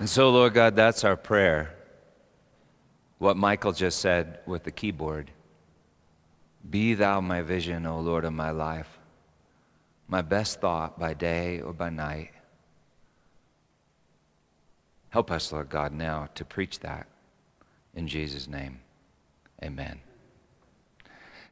And 0.00 0.08
so, 0.08 0.30
Lord 0.30 0.54
God, 0.54 0.74
that's 0.76 1.04
our 1.04 1.14
prayer. 1.14 1.74
What 3.18 3.36
Michael 3.36 3.72
just 3.72 3.98
said 3.98 4.40
with 4.46 4.64
the 4.64 4.70
keyboard 4.70 5.30
Be 6.68 6.94
thou 6.94 7.20
my 7.20 7.42
vision, 7.42 7.84
O 7.84 8.00
Lord 8.00 8.24
of 8.24 8.32
my 8.32 8.50
life, 8.50 8.98
my 10.08 10.22
best 10.22 10.58
thought 10.62 10.98
by 10.98 11.12
day 11.12 11.60
or 11.60 11.74
by 11.74 11.90
night. 11.90 12.30
Help 15.10 15.30
us, 15.30 15.52
Lord 15.52 15.68
God, 15.68 15.92
now 15.92 16.30
to 16.34 16.46
preach 16.46 16.80
that. 16.80 17.06
In 17.94 18.08
Jesus' 18.08 18.48
name, 18.48 18.80
amen. 19.62 20.00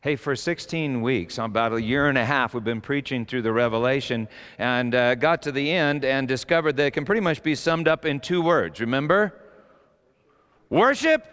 Hey, 0.00 0.14
for 0.14 0.36
16 0.36 1.02
weeks, 1.02 1.38
about 1.38 1.72
a 1.72 1.82
year 1.82 2.08
and 2.08 2.16
a 2.16 2.24
half, 2.24 2.54
we've 2.54 2.62
been 2.62 2.80
preaching 2.80 3.26
through 3.26 3.42
the 3.42 3.52
Revelation 3.52 4.28
and 4.56 4.94
uh, 4.94 5.16
got 5.16 5.42
to 5.42 5.50
the 5.50 5.72
end 5.72 6.04
and 6.04 6.28
discovered 6.28 6.76
that 6.76 6.86
it 6.86 6.90
can 6.92 7.04
pretty 7.04 7.20
much 7.20 7.42
be 7.42 7.56
summed 7.56 7.88
up 7.88 8.04
in 8.04 8.20
two 8.20 8.40
words. 8.40 8.78
Remember? 8.78 9.34
Worship 10.70 11.26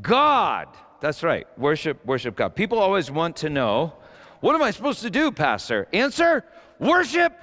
God. 0.00 0.68
That's 1.02 1.22
right. 1.22 1.46
Worship, 1.58 2.02
worship 2.06 2.36
God. 2.36 2.56
People 2.56 2.78
always 2.78 3.10
want 3.10 3.36
to 3.36 3.50
know 3.50 3.92
what 4.40 4.54
am 4.54 4.62
I 4.62 4.70
supposed 4.70 5.02
to 5.02 5.10
do, 5.10 5.30
Pastor? 5.30 5.86
Answer 5.92 6.42
worship 6.78 7.34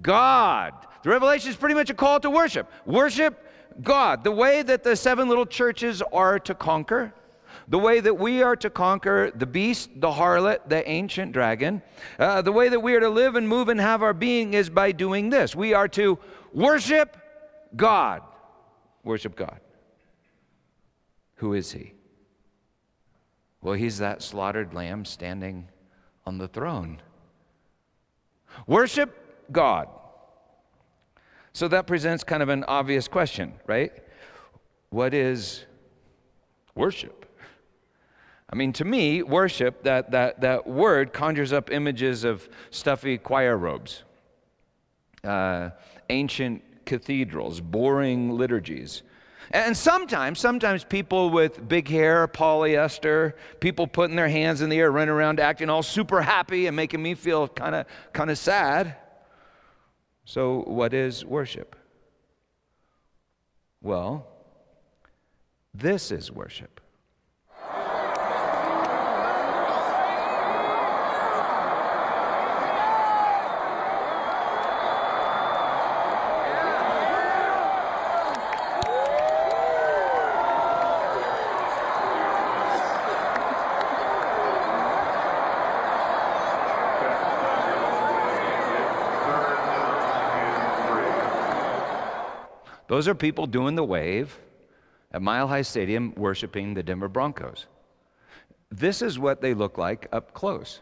God. 0.00 0.72
The 1.02 1.10
Revelation 1.10 1.50
is 1.50 1.56
pretty 1.56 1.74
much 1.74 1.90
a 1.90 1.94
call 1.94 2.20
to 2.20 2.30
worship. 2.30 2.72
Worship 2.86 3.38
God. 3.82 4.24
The 4.24 4.32
way 4.32 4.62
that 4.62 4.82
the 4.82 4.96
seven 4.96 5.28
little 5.28 5.44
churches 5.44 6.00
are 6.10 6.38
to 6.38 6.54
conquer 6.54 7.12
the 7.68 7.78
way 7.78 8.00
that 8.00 8.14
we 8.14 8.42
are 8.42 8.56
to 8.56 8.70
conquer 8.70 9.30
the 9.34 9.46
beast, 9.46 9.90
the 9.96 10.10
harlot, 10.10 10.68
the 10.68 10.88
ancient 10.88 11.32
dragon, 11.32 11.82
uh, 12.18 12.42
the 12.42 12.52
way 12.52 12.68
that 12.68 12.80
we 12.80 12.94
are 12.94 13.00
to 13.00 13.08
live 13.08 13.36
and 13.36 13.48
move 13.48 13.68
and 13.68 13.80
have 13.80 14.02
our 14.02 14.12
being 14.12 14.54
is 14.54 14.68
by 14.68 14.92
doing 14.92 15.30
this. 15.30 15.54
We 15.54 15.74
are 15.74 15.88
to 15.88 16.18
worship 16.52 17.16
God. 17.74 18.22
Worship 19.02 19.36
God. 19.36 19.60
Who 21.36 21.54
is 21.54 21.72
He? 21.72 21.94
Well, 23.62 23.74
He's 23.74 23.98
that 23.98 24.22
slaughtered 24.22 24.74
lamb 24.74 25.04
standing 25.04 25.68
on 26.26 26.38
the 26.38 26.48
throne. 26.48 27.00
Worship 28.66 29.50
God. 29.50 29.88
So 31.52 31.68
that 31.68 31.86
presents 31.86 32.24
kind 32.24 32.42
of 32.42 32.48
an 32.48 32.64
obvious 32.64 33.08
question, 33.08 33.54
right? 33.66 33.92
What 34.90 35.14
is 35.14 35.64
worship? 36.74 37.26
I 38.54 38.56
mean, 38.56 38.72
to 38.74 38.84
me, 38.84 39.20
worship, 39.24 39.82
that, 39.82 40.12
that, 40.12 40.42
that 40.42 40.64
word 40.64 41.12
conjures 41.12 41.52
up 41.52 41.72
images 41.72 42.22
of 42.22 42.48
stuffy 42.70 43.18
choir 43.18 43.56
robes, 43.56 44.04
uh, 45.24 45.70
ancient 46.08 46.62
cathedrals, 46.86 47.60
boring 47.60 48.30
liturgies. 48.30 49.02
And 49.50 49.76
sometimes, 49.76 50.38
sometimes 50.38 50.84
people 50.84 51.30
with 51.30 51.68
big 51.68 51.88
hair, 51.88 52.28
polyester, 52.28 53.32
people 53.58 53.88
putting 53.88 54.14
their 54.14 54.28
hands 54.28 54.60
in 54.60 54.70
the 54.70 54.78
air, 54.78 54.92
running 54.92 55.08
around 55.12 55.40
acting 55.40 55.68
all 55.68 55.82
super 55.82 56.22
happy 56.22 56.68
and 56.68 56.76
making 56.76 57.02
me 57.02 57.14
feel 57.14 57.48
kind 57.48 57.74
of 57.74 57.86
kind 58.12 58.30
of 58.30 58.38
sad. 58.38 58.94
So, 60.26 60.62
what 60.62 60.94
is 60.94 61.24
worship? 61.24 61.74
Well, 63.82 64.28
this 65.74 66.12
is 66.12 66.30
worship. 66.30 66.80
Those 92.94 93.08
are 93.08 93.14
people 93.16 93.48
doing 93.48 93.74
the 93.74 93.82
wave 93.82 94.38
at 95.10 95.20
Mile 95.20 95.48
High 95.48 95.62
Stadium 95.62 96.14
worshiping 96.14 96.74
the 96.74 96.82
Denver 96.84 97.08
Broncos. 97.08 97.66
This 98.70 99.02
is 99.02 99.18
what 99.18 99.40
they 99.40 99.52
look 99.52 99.76
like 99.76 100.06
up 100.12 100.32
close. 100.32 100.80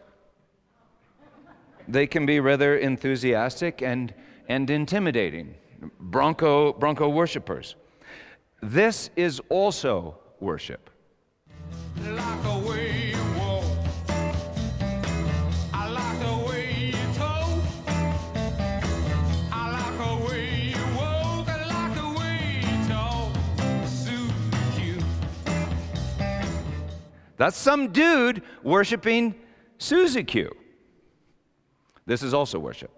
They 1.89 2.07
can 2.07 2.27
be 2.27 2.39
rather 2.39 2.77
enthusiastic 2.77 3.81
and, 3.81 4.13
and 4.47 4.69
intimidating. 4.69 5.55
Bronco, 6.01 6.75
Bronco 6.75 7.09
worshipers. 7.09 7.77
This 8.61 9.09
is 9.17 9.41
also 9.49 10.19
worship. 10.39 10.91
That's 27.43 27.59
some 27.59 27.89
dude 27.89 28.43
worshiping 28.63 29.35
Susie 29.79 30.23
Q. 30.23 30.55
This 32.07 32.23
is 32.23 32.35
also 32.35 32.61
worship. 32.61 32.93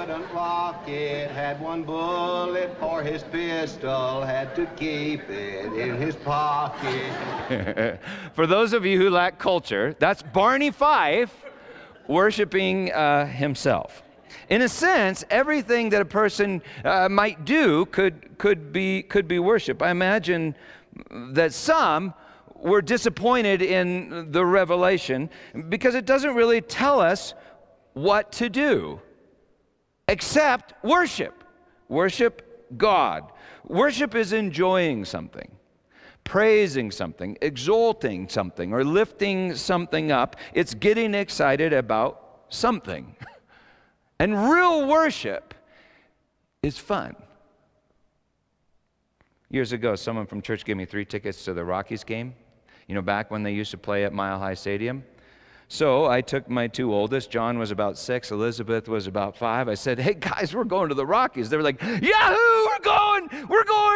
couldn't 0.04 0.34
lock 0.34 0.88
it. 0.88 1.30
Had 1.30 1.60
one 1.60 1.84
bullet 1.84 2.76
for 2.80 3.04
his 3.04 3.22
pistol, 3.22 4.22
had 4.22 4.52
to 4.56 4.66
keep 4.74 5.30
it 5.30 5.72
in 5.74 5.96
his 5.96 6.16
pocket. 6.16 8.00
for 8.34 8.48
those 8.48 8.72
of 8.72 8.84
you 8.84 8.98
who 8.98 9.10
lack 9.10 9.38
culture, 9.38 9.94
that's 10.00 10.20
Barney 10.20 10.72
Fife 10.72 11.32
worshiping 12.08 12.92
uh, 12.92 13.26
himself. 13.26 14.02
In 14.48 14.62
a 14.62 14.68
sense, 14.68 15.24
everything 15.30 15.90
that 15.90 16.02
a 16.02 16.06
person 16.06 16.62
uh, 16.84 17.08
might 17.08 17.44
do 17.44 17.86
could, 17.86 18.36
could, 18.38 18.72
be, 18.72 19.04
could 19.04 19.28
be 19.28 19.38
worship. 19.38 19.82
I 19.82 19.90
imagine 19.90 20.56
that 21.30 21.52
some 21.52 22.12
were 22.56 22.82
disappointed 22.82 23.62
in 23.62 24.32
the 24.32 24.44
revelation 24.44 25.30
because 25.68 25.94
it 25.94 26.06
doesn't 26.06 26.34
really 26.34 26.60
tell 26.60 27.00
us 27.00 27.34
what 27.92 28.32
to 28.32 28.48
do 28.48 29.00
except 30.12 30.74
worship. 30.84 31.42
Worship 31.88 32.76
God. 32.76 33.32
Worship 33.66 34.14
is 34.14 34.32
enjoying 34.34 35.04
something, 35.06 35.50
praising 36.22 36.90
something, 36.90 37.38
exalting 37.40 38.28
something, 38.28 38.72
or 38.74 38.84
lifting 38.84 39.54
something 39.54 40.12
up. 40.12 40.36
It's 40.52 40.74
getting 40.74 41.14
excited 41.14 41.72
about 41.72 42.44
something. 42.50 43.16
And 44.18 44.48
real 44.48 44.86
worship 44.86 45.52
is 46.62 46.78
fun. 46.78 47.16
Years 49.50 49.72
ago, 49.72 49.96
someone 49.96 50.26
from 50.26 50.40
church 50.40 50.64
gave 50.64 50.76
me 50.76 50.84
three 50.84 51.04
tickets 51.04 51.44
to 51.46 51.52
the 51.52 51.64
Rockies 51.64 52.04
game. 52.04 52.36
You 52.86 52.94
know, 52.94 53.02
back 53.02 53.32
when 53.32 53.42
they 53.42 53.52
used 53.52 53.72
to 53.72 53.78
play 53.78 54.04
at 54.04 54.12
Mile 54.12 54.38
High 54.38 54.54
Stadium. 54.54 55.02
So 55.72 56.04
I 56.04 56.20
took 56.20 56.50
my 56.50 56.66
two 56.66 56.92
oldest. 56.92 57.30
John 57.30 57.58
was 57.58 57.70
about 57.70 57.96
six, 57.96 58.30
Elizabeth 58.30 58.88
was 58.88 59.06
about 59.06 59.38
five. 59.38 59.70
I 59.70 59.74
said, 59.74 59.98
Hey 59.98 60.12
guys, 60.12 60.54
we're 60.54 60.64
going 60.64 60.90
to 60.90 60.94
the 60.94 61.06
Rockies. 61.06 61.48
They 61.48 61.56
were 61.56 61.62
like, 61.62 61.80
Yahoo, 61.80 62.66
we're 62.66 62.78
going, 62.84 63.30
we're 63.48 63.64
going 63.64 63.91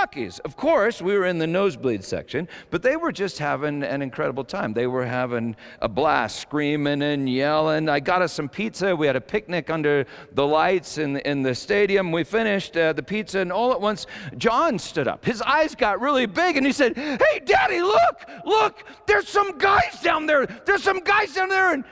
Rockies. 0.00 0.38
Of 0.40 0.56
course, 0.56 1.02
we 1.02 1.18
were 1.18 1.26
in 1.26 1.38
the 1.38 1.46
nosebleed 1.46 2.04
section, 2.04 2.46
but 2.70 2.82
they 2.82 2.96
were 2.96 3.10
just 3.10 3.38
having 3.38 3.82
an 3.82 4.00
incredible 4.00 4.44
time. 4.44 4.72
They 4.72 4.86
were 4.86 5.04
having 5.04 5.56
a 5.80 5.88
blast, 5.88 6.38
screaming 6.38 7.02
and 7.02 7.28
yelling. 7.28 7.88
I 7.88 7.98
got 7.98 8.22
us 8.22 8.32
some 8.32 8.48
pizza. 8.48 8.94
We 8.94 9.08
had 9.08 9.16
a 9.16 9.20
picnic 9.20 9.70
under 9.70 10.06
the 10.32 10.46
lights 10.46 10.98
in, 10.98 11.16
in 11.18 11.42
the 11.42 11.52
stadium. 11.52 12.12
We 12.12 12.22
finished 12.22 12.76
uh, 12.76 12.92
the 12.92 13.02
pizza, 13.02 13.40
and 13.40 13.50
all 13.50 13.72
at 13.72 13.80
once, 13.80 14.06
John 14.36 14.78
stood 14.78 15.08
up. 15.08 15.24
His 15.24 15.42
eyes 15.42 15.74
got 15.74 16.00
really 16.00 16.26
big, 16.26 16.56
and 16.56 16.64
he 16.64 16.72
said, 16.72 16.96
Hey, 16.96 17.40
Daddy, 17.44 17.80
look, 17.80 18.24
look, 18.44 18.84
there's 19.06 19.28
some 19.28 19.58
guys 19.58 20.00
down 20.00 20.26
there 20.26 20.46
there's 20.64 20.82
some 20.82 21.00
guys 21.00 21.34
down 21.34 21.48
there 21.48 21.72
and 21.72 21.84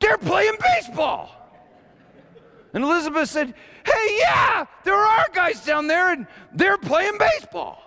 they're 0.00 0.18
playing 0.18 0.56
baseball. 0.60 1.43
And 2.74 2.84
Elizabeth 2.84 3.30
said, 3.30 3.54
Hey, 3.84 4.18
yeah, 4.18 4.66
there 4.84 4.94
are 4.94 5.26
guys 5.32 5.64
down 5.64 5.86
there 5.86 6.12
and 6.12 6.26
they're 6.52 6.76
playing 6.76 7.16
baseball. 7.18 7.80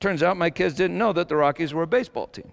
Turns 0.00 0.22
out 0.22 0.36
my 0.36 0.50
kids 0.50 0.74
didn't 0.74 0.98
know 0.98 1.12
that 1.12 1.28
the 1.28 1.36
Rockies 1.36 1.74
were 1.74 1.82
a 1.82 1.86
baseball 1.86 2.26
team. 2.26 2.52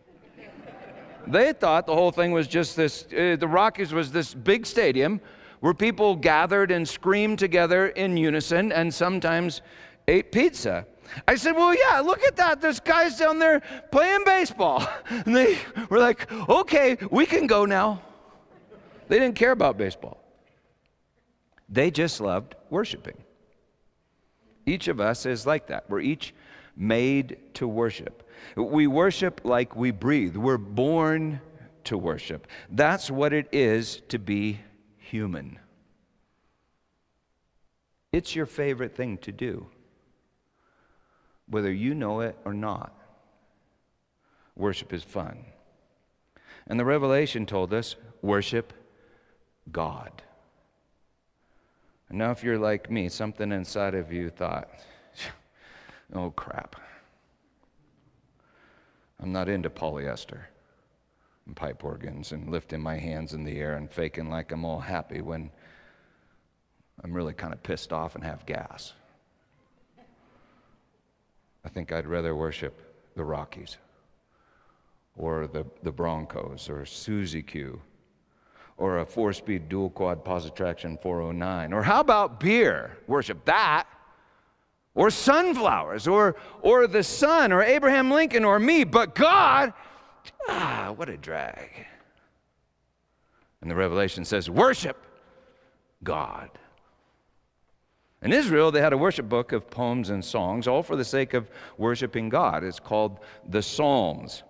They 1.28 1.54
thought 1.54 1.86
the 1.86 1.94
whole 1.94 2.12
thing 2.12 2.32
was 2.32 2.48
just 2.48 2.76
this 2.76 3.06
uh, 3.06 3.38
the 3.40 3.48
Rockies 3.48 3.94
was 3.94 4.12
this 4.12 4.34
big 4.34 4.66
stadium 4.66 5.22
where 5.60 5.74
people 5.74 6.16
gathered 6.16 6.72
and 6.72 6.88
screamed 6.88 7.38
together 7.40 7.88
in 7.90 8.18
unison 8.18 8.72
and 8.72 8.94
sometimes 8.94 9.62
ate 10.08 10.32
pizza. 10.32 10.86
I 11.28 11.36
said, 11.36 11.52
Well, 11.54 11.76
yeah, 11.76 12.00
look 12.00 12.24
at 12.24 12.36
that. 12.38 12.62
There's 12.62 12.80
guys 12.80 13.18
down 13.18 13.40
there 13.40 13.62
playing 13.92 14.24
baseball. 14.26 14.88
And 15.10 15.36
they 15.36 15.58
were 15.90 16.00
like, 16.00 16.32
Okay, 16.32 16.98
we 17.12 17.26
can 17.26 17.48
go 17.48 17.66
now. 17.66 18.02
They 19.08 19.20
didn't 19.20 19.36
care 19.36 19.52
about 19.52 19.78
baseball, 19.78 20.24
they 21.70 21.92
just 21.92 22.20
loved 22.20 22.56
worshiping. 22.70 23.18
Each 24.66 24.88
of 24.88 25.00
us 25.00 25.26
is 25.26 25.46
like 25.46 25.68
that. 25.68 25.90
We're 25.90 26.00
each 26.02 26.34
made 26.76 27.38
to 27.56 27.68
worship. 27.68 28.28
We 28.56 28.88
worship 28.88 29.42
like 29.44 29.76
we 29.76 29.92
breathe, 29.92 30.36
we're 30.36 30.58
born 30.58 31.42
to 31.86 31.98
worship. 31.98 32.48
That's 32.70 33.10
what 33.12 33.34
it 33.34 33.50
is 33.52 34.02
to 34.10 34.20
be 34.20 34.60
human. 34.98 35.60
It's 38.12 38.36
your 38.36 38.46
favorite 38.46 38.96
thing 38.96 39.18
to 39.20 39.32
do 39.32 39.68
whether 41.50 41.72
you 41.72 41.96
know 41.96 42.22
it 42.22 42.38
or 42.46 42.54
not. 42.54 42.94
Worship 44.56 44.94
is 44.94 45.04
fun. 45.04 45.46
And 46.68 46.80
the 46.80 46.86
Revelation 46.86 47.46
told 47.46 47.74
us 47.74 47.96
worship 48.22 48.74
God. 49.72 50.22
And 52.10 52.18
now, 52.18 52.32
if 52.32 52.44
you're 52.44 52.58
like 52.58 52.90
me, 52.90 53.08
something 53.08 53.52
inside 53.52 53.94
of 53.94 54.12
you 54.12 54.30
thought, 54.30 54.70
oh 56.14 56.32
crap, 56.32 56.76
I'm 59.20 59.32
not 59.32 59.48
into 59.48 59.70
polyester 59.70 60.42
and 61.46 61.56
pipe 61.56 61.84
organs 61.84 62.32
and 62.32 62.50
lifting 62.50 62.82
my 62.82 62.98
hands 62.98 63.34
in 63.34 63.44
the 63.44 63.58
air 63.60 63.76
and 63.76 63.92
faking 63.92 64.30
like 64.30 64.52
I'm 64.52 64.66
all 64.66 64.80
happy 64.80 65.22
when 65.22 65.52
I'm 67.04 67.14
really 67.14 67.34
kind 67.34 67.54
of 67.54 67.62
pissed 67.62 67.94
off 67.94 68.16
and 68.16 68.24
have 68.24 68.46
gas. 68.46 68.94
I 71.64 71.70
think 71.70 71.92
I'd 71.92 72.08
rather 72.08 72.36
worship 72.36 72.82
the 73.16 73.24
Rockies 73.24 73.78
or 75.16 75.48
the, 75.48 75.66
the 75.84 75.92
Broncos 75.92 76.70
or 76.70 76.86
Suzy 76.86 77.44
Q 77.44 77.82
or 78.80 79.00
a 79.00 79.06
four 79.06 79.34
speed 79.34 79.70
dual 79.70 79.90
quad 79.90 80.24
positive 80.24 80.56
traction 80.56 80.98
409. 80.98 81.74
Or 81.74 81.84
how 81.84 82.00
about 82.00 82.40
beer? 82.40 82.98
Worship 83.08 83.44
that. 83.46 83.86
Or 84.96 85.12
sunflowers 85.12 86.08
or, 86.08 86.36
or 86.62 86.88
the 86.88 87.04
sun 87.04 87.52
or 87.52 87.62
Abraham 87.62 88.10
Lincoln 88.10 88.44
or 88.44 88.58
me. 88.58 88.86
But 88.86 89.16
God, 89.16 89.74
ah, 90.48 90.94
what 90.96 91.10
a 91.10 91.18
drag. 91.18 91.70
And 93.62 93.70
the 93.70 93.76
Revelation 93.76 94.24
says, 94.26 94.50
worship 94.50 94.98
God. 96.04 96.50
In 98.22 98.34
Israel, 98.34 98.72
they 98.72 98.82
had 98.82 98.94
a 98.94 98.98
worship 98.98 99.30
book 99.30 99.52
of 99.52 99.70
poems 99.70 100.10
and 100.10 100.24
songs, 100.24 100.68
all 100.68 100.84
for 100.84 100.96
the 100.96 101.06
sake 101.06 101.34
of 101.34 101.50
worshiping 101.78 102.30
God. 102.30 102.64
It's 102.64 102.80
called 102.80 103.20
the 103.48 103.62
Psalms. 103.62 104.44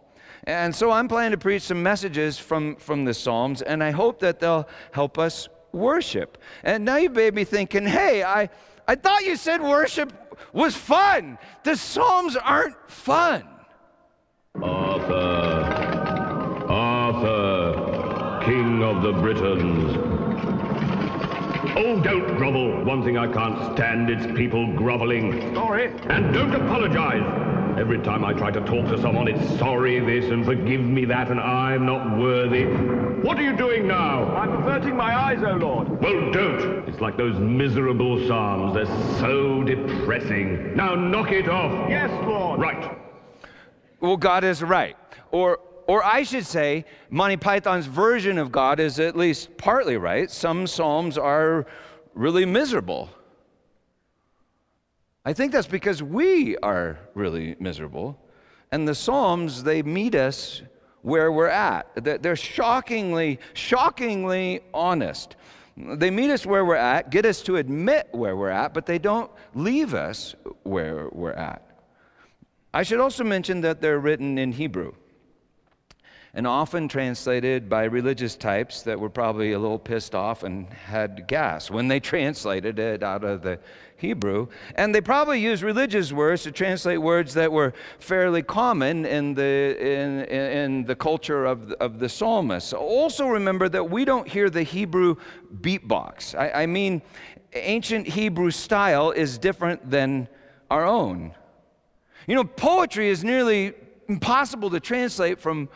And 0.49 0.73
so 0.75 0.89
I'm 0.89 1.07
planning 1.07 1.29
to 1.29 1.37
preach 1.37 1.61
some 1.61 1.83
messages 1.83 2.39
from, 2.39 2.75
from 2.77 3.05
the 3.05 3.13
Psalms, 3.13 3.61
and 3.61 3.83
I 3.83 3.91
hope 3.91 4.17
that 4.21 4.39
they'll 4.39 4.67
help 4.91 5.19
us 5.19 5.47
worship. 5.73 6.39
And 6.63 6.83
now 6.83 6.97
you 6.97 7.11
may 7.11 7.29
be 7.29 7.43
thinking, 7.43 7.85
hey, 7.85 8.23
I, 8.23 8.49
I 8.87 8.95
thought 8.95 9.23
you 9.25 9.35
said 9.35 9.61
worship 9.61 10.11
was 10.51 10.75
fun. 10.75 11.37
The 11.63 11.77
Psalms 11.77 12.35
aren't 12.35 12.75
fun. 12.89 13.43
Arthur, 14.59 15.13
Arthur, 16.67 18.41
King 18.43 18.81
of 18.81 19.03
the 19.03 19.11
Britons. 19.21 19.97
Oh, 21.77 22.01
don't 22.01 22.37
grovel. 22.37 22.83
One 22.85 23.03
thing 23.03 23.19
I 23.19 23.31
can't 23.31 23.75
stand, 23.75 24.09
it's 24.09 24.25
people 24.35 24.73
groveling. 24.75 25.53
Sorry. 25.53 25.93
And 26.09 26.33
don't 26.33 26.55
apologize. 26.55 27.68
Every 27.79 27.99
time 27.99 28.25
I 28.25 28.33
try 28.33 28.51
to 28.51 28.59
talk 28.59 28.87
to 28.87 29.01
someone, 29.01 29.29
it's 29.29 29.57
sorry 29.57 30.01
this 30.01 30.29
and 30.29 30.43
forgive 30.43 30.81
me 30.81 31.05
that 31.05 31.31
and 31.31 31.39
I'm 31.39 31.85
not 31.85 32.19
worthy. 32.19 32.65
What 33.25 33.39
are 33.39 33.41
you 33.41 33.55
doing 33.55 33.87
now? 33.87 34.25
I'm 34.35 34.51
averting 34.51 34.97
my 34.97 35.17
eyes, 35.17 35.41
O 35.43 35.51
oh 35.51 35.55
Lord. 35.55 36.01
Well, 36.01 36.29
don't. 36.29 36.89
It's 36.89 36.99
like 36.99 37.15
those 37.15 37.39
miserable 37.39 38.27
psalms. 38.27 38.73
They're 38.73 38.85
so 39.21 39.63
depressing. 39.63 40.75
Now 40.75 40.93
knock 40.93 41.31
it 41.31 41.47
off. 41.47 41.89
Yes, 41.89 42.09
Lord. 42.25 42.59
Right. 42.59 42.99
Well, 44.01 44.17
God 44.17 44.43
is 44.43 44.61
right. 44.61 44.97
Or 45.31 45.59
or 45.87 46.03
I 46.03 46.23
should 46.23 46.45
say, 46.45 46.83
Monty 47.09 47.37
Python's 47.37 47.85
version 47.85 48.37
of 48.37 48.51
God 48.51 48.81
is 48.81 48.99
at 48.99 49.15
least 49.15 49.55
partly 49.55 49.95
right. 49.95 50.29
Some 50.29 50.67
Psalms 50.67 51.17
are 51.17 51.65
really 52.13 52.45
miserable. 52.45 53.09
I 55.25 55.33
think 55.33 55.51
that's 55.51 55.67
because 55.67 56.01
we 56.01 56.57
are 56.57 56.97
really 57.13 57.55
miserable. 57.59 58.17
And 58.71 58.87
the 58.87 58.95
Psalms, 58.95 59.63
they 59.63 59.81
meet 59.81 60.15
us 60.15 60.61
where 61.01 61.31
we're 61.31 61.47
at. 61.47 61.87
They're 61.95 62.35
shockingly, 62.35 63.39
shockingly 63.53 64.61
honest. 64.73 65.35
They 65.77 66.11
meet 66.11 66.29
us 66.29 66.45
where 66.45 66.65
we're 66.65 66.75
at, 66.75 67.09
get 67.09 67.25
us 67.25 67.41
to 67.43 67.57
admit 67.57 68.09
where 68.11 68.35
we're 68.35 68.49
at, 68.49 68.73
but 68.73 68.85
they 68.85 68.99
don't 68.99 69.31
leave 69.55 69.93
us 69.93 70.35
where 70.63 71.07
we're 71.11 71.31
at. 71.31 71.65
I 72.73 72.83
should 72.83 72.99
also 72.99 73.23
mention 73.23 73.61
that 73.61 73.81
they're 73.81 73.99
written 73.99 74.37
in 74.37 74.51
Hebrew 74.51 74.93
and 76.33 76.45
often 76.45 76.87
translated 76.87 77.69
by 77.69 77.85
religious 77.85 78.35
types 78.35 78.83
that 78.83 78.99
were 78.99 79.09
probably 79.09 79.53
a 79.53 79.59
little 79.59 79.79
pissed 79.79 80.13
off 80.13 80.43
and 80.43 80.71
had 80.71 81.27
gas 81.27 81.71
when 81.71 81.87
they 81.87 81.99
translated 82.11 82.77
it 82.77 83.01
out 83.03 83.23
of 83.23 83.41
the 83.41 83.59
Hebrew. 83.97 84.47
And 84.75 84.93
they 84.93 85.01
probably 85.01 85.41
used 85.41 85.63
religious 85.63 86.13
words 86.13 86.43
to 86.43 86.51
translate 86.51 87.01
words 87.01 87.33
that 87.33 87.51
were 87.51 87.73
fairly 87.99 88.43
common 88.43 89.05
in 89.05 89.33
the, 89.33 89.75
in, 89.79 90.25
in 90.25 90.85
the 90.85 90.95
culture 90.95 91.45
of, 91.45 91.71
of 91.73 91.99
the 91.99 92.07
psalmist. 92.07 92.73
Also, 92.73 93.27
remember 93.27 93.67
that 93.69 93.89
we 93.89 94.05
don't 94.05 94.27
hear 94.27 94.49
the 94.49 94.63
Hebrew 94.63 95.15
beatbox. 95.61 96.37
I, 96.37 96.63
I 96.63 96.65
mean, 96.65 97.01
ancient 97.53 98.07
Hebrew 98.07 98.51
style 98.51 99.11
is 99.11 99.37
different 99.37 99.89
than 99.89 100.27
our 100.69 100.85
own. 100.85 101.33
You 102.27 102.35
know, 102.35 102.43
poetry 102.43 103.09
is 103.09 103.23
nearly 103.23 103.73
impossible 104.07 104.69
to 104.69 104.79
translate 104.79 105.39
from 105.39 105.69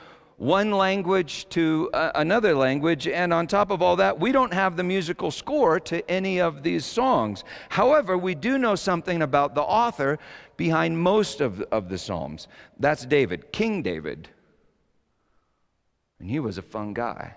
one 0.44 0.72
language 0.72 1.48
to 1.48 1.90
uh, 1.94 2.12
another 2.16 2.54
language. 2.54 3.08
And 3.08 3.34
on 3.34 3.48
top 3.48 3.72
of 3.72 3.82
all 3.82 3.96
that, 3.96 4.20
we 4.20 4.34
don't 4.34 4.54
have 4.54 4.76
the 4.76 4.84
musical 4.84 5.32
score 5.32 5.80
to 5.80 6.12
any 6.12 6.42
of 6.42 6.64
these 6.64 6.86
songs. 6.86 7.46
However, 7.70 8.18
we 8.18 8.36
do 8.36 8.58
know 8.58 8.76
something 8.76 9.22
about 9.22 9.56
the 9.56 9.62
author 9.62 10.20
behind 10.58 11.00
most 11.00 11.40
of, 11.40 11.62
of 11.72 11.88
the 11.88 11.98
Psalms. 11.98 12.50
That's 12.78 13.06
David, 13.06 13.54
King 13.54 13.82
David. 13.82 14.28
And 16.20 16.30
he 16.30 16.40
was 16.40 16.58
a 16.58 16.62
fun 16.62 16.94
guy. 16.94 17.36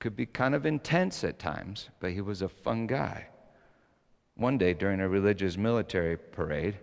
Could 0.00 0.16
be 0.16 0.26
kind 0.26 0.56
of 0.56 0.66
intense 0.66 1.22
at 1.22 1.38
times, 1.38 1.88
but 2.00 2.10
he 2.10 2.20
was 2.20 2.42
a 2.42 2.48
fun 2.48 2.88
guy. 2.88 3.28
One 4.34 4.58
day 4.58 4.74
during 4.74 5.00
a 5.00 5.08
religious 5.08 5.56
military 5.56 6.16
parade, 6.16 6.78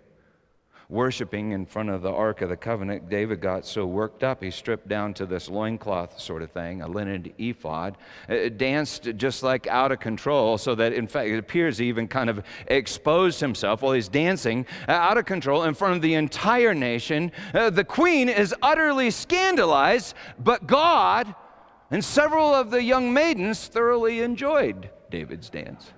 worshiping 0.88 1.52
in 1.52 1.66
front 1.66 1.90
of 1.90 2.02
the 2.02 2.12
Ark 2.12 2.42
of 2.42 2.48
the 2.48 2.56
Covenant, 2.56 3.08
David 3.08 3.40
got 3.40 3.66
so 3.66 3.86
worked 3.86 4.22
up, 4.22 4.42
he 4.42 4.50
stripped 4.50 4.88
down 4.88 5.14
to 5.14 5.26
this 5.26 5.48
loincloth 5.48 6.20
sort 6.20 6.42
of 6.42 6.50
thing, 6.50 6.82
a 6.82 6.88
linen 6.88 7.32
ephod, 7.38 7.96
it 8.28 8.52
uh, 8.52 8.56
danced 8.56 9.10
just 9.16 9.42
like 9.42 9.66
out 9.66 9.92
of 9.92 10.00
control, 10.00 10.58
so 10.58 10.74
that 10.74 10.92
in 10.92 11.06
fact 11.06 11.28
it 11.28 11.38
appears 11.38 11.78
he 11.78 11.88
even 11.88 12.06
kind 12.06 12.30
of 12.30 12.42
exposed 12.68 13.40
himself 13.40 13.82
while 13.82 13.92
he's 13.92 14.08
dancing 14.08 14.66
uh, 14.88 14.92
out 14.92 15.18
of 15.18 15.24
control 15.24 15.64
in 15.64 15.74
front 15.74 15.94
of 15.94 16.02
the 16.02 16.14
entire 16.14 16.74
nation. 16.74 17.32
Uh, 17.52 17.70
the 17.70 17.84
queen 17.84 18.28
is 18.28 18.54
utterly 18.62 19.10
scandalized, 19.10 20.14
but 20.38 20.66
God 20.66 21.34
and 21.90 22.04
several 22.04 22.54
of 22.54 22.70
the 22.70 22.82
young 22.82 23.12
maidens 23.12 23.66
thoroughly 23.68 24.20
enjoyed 24.20 24.90
David's 25.10 25.50
dance. 25.50 25.92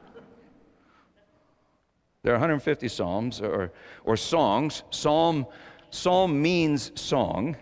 There 2.29 2.35
are 2.35 2.41
150 2.41 2.89
psalms 2.89 3.41
or, 3.41 3.73
or 4.05 4.15
songs. 4.15 4.83
Psalm, 4.91 5.47
psalm 5.89 6.43
means 6.43 6.93
song. 6.95 7.57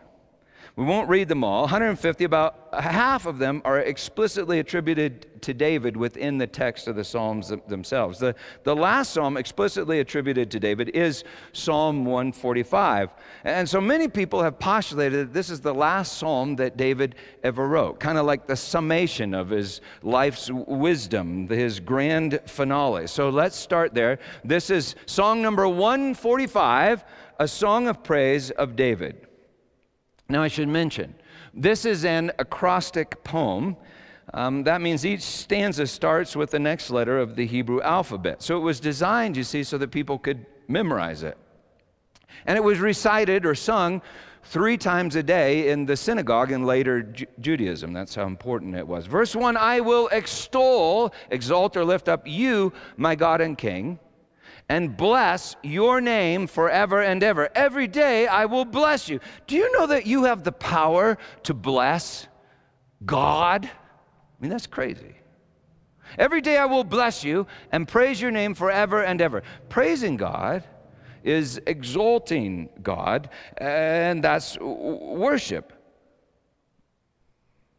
We 0.77 0.85
won't 0.85 1.09
read 1.09 1.29
them 1.29 1.43
all. 1.43 1.63
150, 1.63 2.25
about 2.25 2.69
half 2.75 3.25
of 3.25 3.39
them 3.39 3.63
are 3.65 3.79
explicitly 3.79 4.59
attributed 4.59 5.41
to 5.41 5.55
David 5.55 5.97
within 5.97 6.37
the 6.37 6.47
text 6.47 6.87
of 6.87 6.97
the 6.97 7.05
Psalms 7.05 7.51
themselves. 7.67 8.19
The, 8.19 8.35
the 8.63 8.77
last 8.77 9.15
psalm 9.15 9.39
explicitly 9.39 10.01
attributed 10.01 10.51
to 10.51 10.61
David 10.61 10.91
is 10.91 11.25
Psalm 11.55 12.05
145. 12.05 13.09
And 13.45 13.67
so 13.67 13.81
many 13.81 14.07
people 14.07 14.43
have 14.43 14.59
postulated 14.59 15.29
that 15.29 15.33
this 15.33 15.49
is 15.49 15.63
the 15.63 15.73
last 15.73 16.19
psalm 16.19 16.57
that 16.57 16.77
David 16.77 17.15
ever 17.43 17.67
wrote, 17.67 17.99
kind 17.99 18.19
of 18.19 18.27
like 18.27 18.47
the 18.47 18.57
summation 18.57 19.33
of 19.33 19.49
his 19.49 19.81
life's 20.03 20.51
wisdom, 20.53 21.49
his 21.49 21.81
grand 21.81 22.39
finale. 22.45 23.07
So 23.07 23.31
let's 23.31 23.57
start 23.57 23.95
there. 23.95 24.19
This 24.45 24.69
is 24.69 24.95
song 25.07 25.41
number 25.41 25.67
145, 25.67 27.03
a 27.39 27.49
song 27.49 27.89
of 27.89 28.03
praise 28.03 28.51
of 28.51 28.77
David. 28.77 29.27
Now, 30.29 30.43
I 30.43 30.49
should 30.49 30.69
mention, 30.69 31.15
this 31.55 31.85
is 31.85 32.05
an 32.05 32.33
acrostic 32.39 33.23
poem. 33.23 33.77
Um, 34.35 34.65
that 34.65 34.81
means 34.81 35.07
each 35.07 35.23
stanza 35.23 35.87
starts 35.87 36.35
with 36.35 36.51
the 36.51 36.59
next 36.59 36.91
letter 36.91 37.19
of 37.19 37.37
the 37.37 37.47
Hebrew 37.47 37.81
alphabet. 37.81 38.43
So 38.43 38.57
it 38.57 38.61
was 38.61 38.81
designed, 38.81 39.37
you 39.37 39.45
see, 39.45 39.63
so 39.63 39.79
that 39.79 39.91
people 39.91 40.19
could 40.19 40.45
memorize 40.67 41.23
it. 41.23 41.39
And 42.45 42.57
it 42.57 42.63
was 42.63 42.81
recited 42.81 43.47
or 43.47 43.55
sung 43.55 44.03
three 44.43 44.77
times 44.77 45.17
a 45.17 45.23
day 45.23 45.71
in 45.71 45.87
the 45.87 45.97
synagogue 45.97 46.51
in 46.51 46.65
later 46.65 47.03
Ju- 47.03 47.27
Judaism. 47.41 47.93
That's 47.93 48.15
how 48.15 48.27
important 48.27 48.75
it 48.75 48.87
was. 48.87 49.07
Verse 49.07 49.35
1 49.35 49.57
I 49.57 49.81
will 49.81 50.09
extol, 50.09 51.13
exalt, 51.31 51.77
or 51.77 51.85
lift 51.85 52.09
up 52.09 52.27
you, 52.27 52.73
my 52.97 53.15
God 53.15 53.41
and 53.41 53.57
King 53.57 53.99
and 54.69 54.97
bless 54.97 55.57
your 55.63 56.01
name 56.01 56.47
forever 56.47 57.01
and 57.01 57.23
ever. 57.23 57.49
Every 57.55 57.87
day 57.87 58.27
I 58.27 58.47
will 58.47 58.65
bless 58.65 59.09
you. 59.09 59.21
Do 59.47 59.57
you 59.57 59.71
know 59.73 59.87
that 59.87 60.07
you 60.07 60.25
have 60.25 60.43
the 60.43 60.53
power 60.53 61.19
to 61.45 61.55
bless 61.55 62.27
God? 63.05 63.67
I 63.67 64.43
mean, 64.43 64.51
that's 64.51 64.67
crazy. 64.67 65.15
Every 66.19 66.41
day 66.41 66.57
I 66.57 66.67
will 66.67 66.85
bless 66.85 67.25
you 67.25 67.47
and 67.73 67.87
praise 67.87 68.21
your 68.21 68.31
name 68.31 68.55
forever 68.55 69.03
and 69.03 69.21
ever. 69.21 69.43
Praising 69.69 70.17
God 70.17 70.65
is 71.23 71.61
exalting 71.67 72.69
God, 72.83 73.29
and 73.57 74.23
that's 74.23 74.59
worship. 74.59 75.73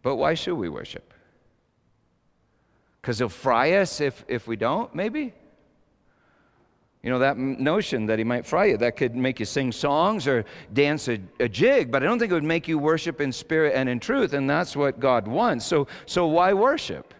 But 0.02 0.18
why 0.18 0.34
should 0.34 0.56
we 0.56 0.70
worship? 0.70 1.14
Because 3.02 3.20
he'll 3.20 3.30
fry 3.30 3.74
us 3.74 4.02
if, 4.02 4.26
if 4.28 4.48
we 4.48 4.58
don't, 4.58 4.94
maybe? 4.94 5.34
You 7.08 7.14
know, 7.14 7.20
that 7.20 7.38
notion 7.38 8.06
that 8.08 8.20
he 8.20 8.26
might 8.26 8.46
fry 8.46 8.66
you, 8.66 8.78
that 8.80 8.98
could 8.98 9.16
make 9.16 9.40
you 9.40 9.46
sing 9.46 9.72
songs 9.72 10.28
or 10.28 10.44
dance 10.74 11.08
a, 11.08 11.22
a, 11.40 11.48
jig, 11.48 11.90
but 11.90 12.04
I 12.04 12.06
don't 12.06 12.20
think 12.20 12.32
it 12.32 12.34
would 12.34 12.44
make 12.44 12.68
you 12.68 12.78
worship 12.78 13.22
in 13.22 13.32
spirit 13.32 13.76
and 13.78 13.88
in 13.88 14.02
truth, 14.02 14.34
and 14.34 14.50
that's 14.50 14.76
what 14.76 15.00
God 15.00 15.26
wants. 15.26 15.66
So, 15.66 15.88
so 16.06 16.28
why 16.28 16.52
worship? 16.52 17.14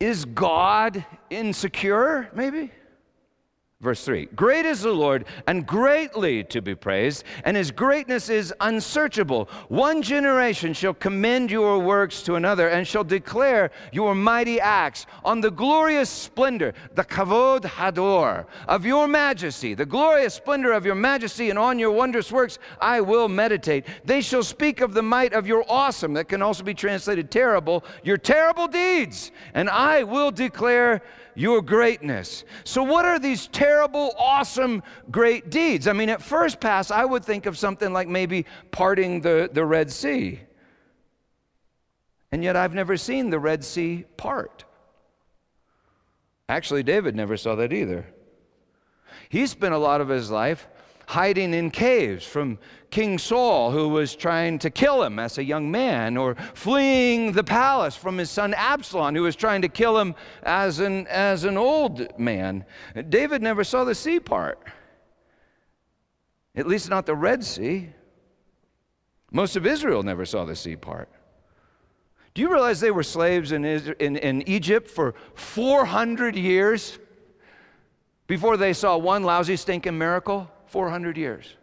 Is 0.00 0.24
God 0.24 1.04
insecure, 1.28 2.30
maybe? 2.34 2.70
Verse 3.82 4.06
3 4.06 4.26
Great 4.34 4.64
is 4.64 4.80
the 4.80 4.90
Lord 4.90 5.26
and 5.46 5.66
greatly 5.66 6.42
to 6.44 6.62
be 6.62 6.74
praised, 6.74 7.24
and 7.44 7.54
his 7.54 7.70
greatness 7.70 8.30
is 8.30 8.54
unsearchable. 8.60 9.50
One 9.68 10.00
generation 10.00 10.72
shall 10.72 10.94
commend 10.94 11.50
your 11.50 11.78
works 11.78 12.22
to 12.22 12.36
another 12.36 12.68
and 12.68 12.88
shall 12.88 13.04
declare 13.04 13.70
your 13.92 14.14
mighty 14.14 14.58
acts 14.58 15.04
on 15.26 15.42
the 15.42 15.50
glorious 15.50 16.08
splendor, 16.08 16.72
the 16.94 17.04
kavod 17.04 17.64
hador 17.64 18.46
of 18.66 18.86
your 18.86 19.06
majesty, 19.06 19.74
the 19.74 19.84
glorious 19.84 20.32
splendor 20.32 20.72
of 20.72 20.86
your 20.86 20.94
majesty, 20.94 21.50
and 21.50 21.58
on 21.58 21.78
your 21.78 21.92
wondrous 21.92 22.32
works 22.32 22.58
I 22.80 23.02
will 23.02 23.28
meditate. 23.28 23.84
They 24.06 24.22
shall 24.22 24.42
speak 24.42 24.80
of 24.80 24.94
the 24.94 25.02
might 25.02 25.34
of 25.34 25.46
your 25.46 25.66
awesome, 25.68 26.14
that 26.14 26.30
can 26.30 26.40
also 26.40 26.64
be 26.64 26.72
translated 26.72 27.30
terrible, 27.30 27.84
your 28.02 28.16
terrible 28.16 28.68
deeds, 28.68 29.32
and 29.52 29.68
I 29.68 30.02
will 30.02 30.30
declare 30.30 31.02
your 31.36 31.62
greatness. 31.62 32.44
So, 32.64 32.82
what 32.82 33.04
are 33.04 33.18
these 33.18 33.46
terrible, 33.48 34.14
awesome, 34.18 34.82
great 35.10 35.50
deeds? 35.50 35.86
I 35.86 35.92
mean, 35.92 36.08
at 36.08 36.22
first 36.22 36.58
pass, 36.58 36.90
I 36.90 37.04
would 37.04 37.24
think 37.24 37.46
of 37.46 37.56
something 37.56 37.92
like 37.92 38.08
maybe 38.08 38.46
parting 38.72 39.20
the, 39.20 39.48
the 39.52 39.64
Red 39.64 39.92
Sea. 39.92 40.40
And 42.32 42.42
yet, 42.42 42.56
I've 42.56 42.74
never 42.74 42.96
seen 42.96 43.30
the 43.30 43.38
Red 43.38 43.64
Sea 43.64 44.04
part. 44.16 44.64
Actually, 46.48 46.82
David 46.82 47.14
never 47.14 47.36
saw 47.36 47.54
that 47.56 47.72
either. 47.72 48.06
He 49.28 49.46
spent 49.46 49.74
a 49.74 49.78
lot 49.78 50.00
of 50.00 50.08
his 50.08 50.30
life 50.30 50.66
hiding 51.06 51.54
in 51.54 51.70
caves 51.70 52.26
from 52.26 52.58
King 52.90 53.18
Saul, 53.18 53.70
who 53.70 53.88
was 53.88 54.14
trying 54.14 54.58
to 54.60 54.70
kill 54.70 55.02
him 55.02 55.18
as 55.18 55.38
a 55.38 55.44
young 55.44 55.70
man, 55.70 56.16
or 56.16 56.34
fleeing 56.54 57.32
the 57.32 57.44
palace 57.44 57.96
from 57.96 58.18
his 58.18 58.30
son 58.30 58.54
Absalom, 58.54 59.14
who 59.14 59.22
was 59.22 59.36
trying 59.36 59.62
to 59.62 59.68
kill 59.68 59.98
him 59.98 60.14
as 60.42 60.80
an, 60.80 61.06
as 61.06 61.44
an 61.44 61.56
old 61.56 62.18
man. 62.18 62.64
David 63.08 63.42
never 63.42 63.64
saw 63.64 63.84
the 63.84 63.94
sea 63.94 64.20
part, 64.20 64.58
at 66.54 66.66
least 66.66 66.90
not 66.90 67.06
the 67.06 67.14
Red 67.14 67.44
Sea. 67.44 67.90
Most 69.30 69.56
of 69.56 69.66
Israel 69.66 70.02
never 70.02 70.24
saw 70.24 70.44
the 70.44 70.56
sea 70.56 70.76
part. 70.76 71.08
Do 72.34 72.42
you 72.42 72.50
realize 72.50 72.80
they 72.80 72.90
were 72.90 73.02
slaves 73.02 73.52
in, 73.52 73.64
in, 73.64 74.16
in 74.16 74.48
Egypt 74.48 74.90
for 74.90 75.14
400 75.34 76.36
years 76.36 76.98
before 78.26 78.56
they 78.56 78.72
saw 78.72 78.96
one 78.96 79.22
lousy, 79.22 79.56
stinking 79.56 79.96
miracle? 79.96 80.50
400 80.66 81.16
years. 81.16 81.56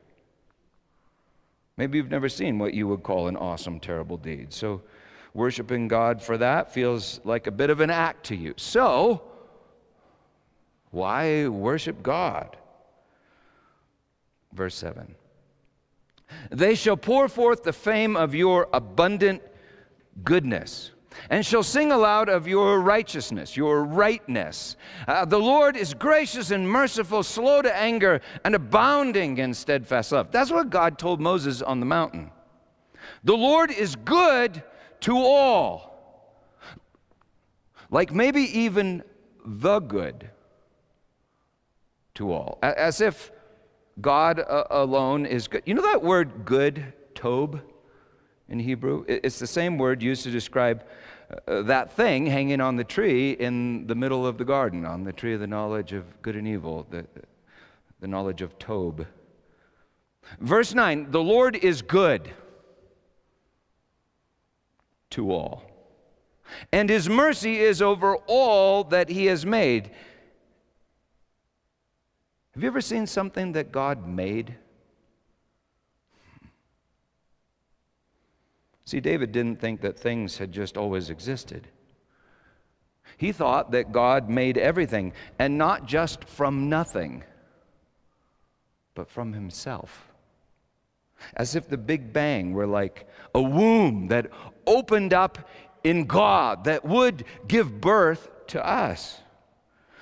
Maybe 1.77 1.97
you've 1.97 2.11
never 2.11 2.29
seen 2.29 2.59
what 2.59 2.73
you 2.73 2.87
would 2.87 3.03
call 3.03 3.27
an 3.27 3.35
awesome, 3.35 3.79
terrible 3.79 4.17
deed. 4.17 4.53
So, 4.53 4.81
worshiping 5.33 5.87
God 5.87 6.21
for 6.21 6.37
that 6.37 6.73
feels 6.73 7.19
like 7.23 7.47
a 7.47 7.51
bit 7.51 7.69
of 7.69 7.79
an 7.79 7.89
act 7.89 8.27
to 8.27 8.35
you. 8.35 8.53
So, 8.57 9.23
why 10.91 11.47
worship 11.47 12.03
God? 12.03 12.55
Verse 14.53 14.75
7 14.75 15.15
They 16.51 16.75
shall 16.75 16.97
pour 16.97 17.27
forth 17.27 17.63
the 17.63 17.73
fame 17.73 18.15
of 18.15 18.35
your 18.35 18.67
abundant 18.71 19.41
goodness 20.23 20.91
and 21.29 21.45
shall 21.45 21.63
sing 21.63 21.91
aloud 21.91 22.29
of 22.29 22.47
your 22.47 22.79
righteousness, 22.79 23.55
your 23.55 23.83
rightness. 23.83 24.75
Uh, 25.07 25.25
the 25.25 25.39
Lord 25.39 25.75
is 25.75 25.93
gracious 25.93 26.51
and 26.51 26.69
merciful, 26.69 27.23
slow 27.23 27.61
to 27.61 27.75
anger, 27.75 28.21
and 28.43 28.55
abounding 28.55 29.37
in 29.37 29.53
steadfast 29.53 30.11
love. 30.11 30.31
That's 30.31 30.51
what 30.51 30.69
God 30.69 30.97
told 30.97 31.19
Moses 31.19 31.61
on 31.61 31.79
the 31.79 31.85
mountain. 31.85 32.31
The 33.23 33.35
Lord 33.35 33.71
is 33.71 33.95
good 33.95 34.63
to 35.01 35.17
all, 35.17 36.45
like 37.89 38.13
maybe 38.13 38.41
even 38.59 39.03
the 39.45 39.79
good 39.79 40.29
to 42.15 42.31
all, 42.31 42.59
as 42.61 43.01
if 43.01 43.31
God 43.99 44.39
uh, 44.39 44.63
alone 44.69 45.25
is 45.25 45.47
good. 45.47 45.63
You 45.65 45.73
know 45.73 45.81
that 45.81 46.01
word 46.01 46.45
good, 46.45 46.93
tob? 47.15 47.61
in 48.49 48.59
Hebrew. 48.59 49.03
It's 49.07 49.39
the 49.39 49.47
same 49.47 49.77
word 49.77 50.01
used 50.01 50.23
to 50.23 50.31
describe 50.31 50.85
Uh, 51.47 51.61
that 51.63 51.91
thing 51.95 52.25
hanging 52.25 52.61
on 52.61 52.75
the 52.75 52.83
tree 52.83 53.31
in 53.31 53.87
the 53.87 53.95
middle 53.95 54.25
of 54.25 54.37
the 54.37 54.45
garden, 54.45 54.85
on 54.85 55.03
the 55.03 55.13
tree 55.13 55.33
of 55.33 55.39
the 55.39 55.47
knowledge 55.47 55.93
of 55.93 56.21
good 56.21 56.35
and 56.35 56.47
evil, 56.47 56.85
the, 56.89 57.05
the 57.99 58.07
knowledge 58.07 58.41
of 58.41 58.57
Tob. 58.59 59.05
Verse 60.39 60.73
9 60.73 61.11
The 61.11 61.21
Lord 61.21 61.55
is 61.55 61.81
good 61.81 62.31
to 65.11 65.31
all, 65.31 65.63
and 66.71 66.89
his 66.89 67.09
mercy 67.09 67.59
is 67.59 67.81
over 67.81 68.17
all 68.27 68.83
that 68.85 69.09
he 69.09 69.27
has 69.27 69.45
made. 69.45 69.91
Have 72.53 72.61
you 72.61 72.67
ever 72.67 72.81
seen 72.81 73.07
something 73.07 73.53
that 73.53 73.71
God 73.71 74.07
made? 74.07 74.55
See, 78.93 78.99
David 78.99 79.31
didn't 79.31 79.59
think 79.59 79.81
that 79.81 79.97
things 79.97 80.37
had 80.37 80.51
just 80.51 80.77
always 80.77 81.09
existed. 81.09 81.67
He 83.17 83.31
thought 83.31 83.71
that 83.71 83.91
God 83.91 84.29
made 84.29 84.55
everything, 84.55 85.13
and 85.39 85.57
not 85.57 85.87
just 85.87 86.23
from 86.25 86.69
nothing, 86.69 87.23
but 88.93 89.09
from 89.09 89.33
himself. 89.33 90.13
As 91.35 91.55
if 91.55 91.67
the 91.67 91.75
Big 91.75 92.13
Bang 92.13 92.53
were 92.53 92.67
like 92.67 93.09
a 93.33 93.41
womb 93.41 94.09
that 94.09 94.29
opened 94.67 95.11
up 95.11 95.49
in 95.83 96.05
God 96.05 96.65
that 96.65 96.85
would 96.85 97.25
give 97.47 97.81
birth 97.81 98.29
to 98.49 98.63
us. 98.63 99.19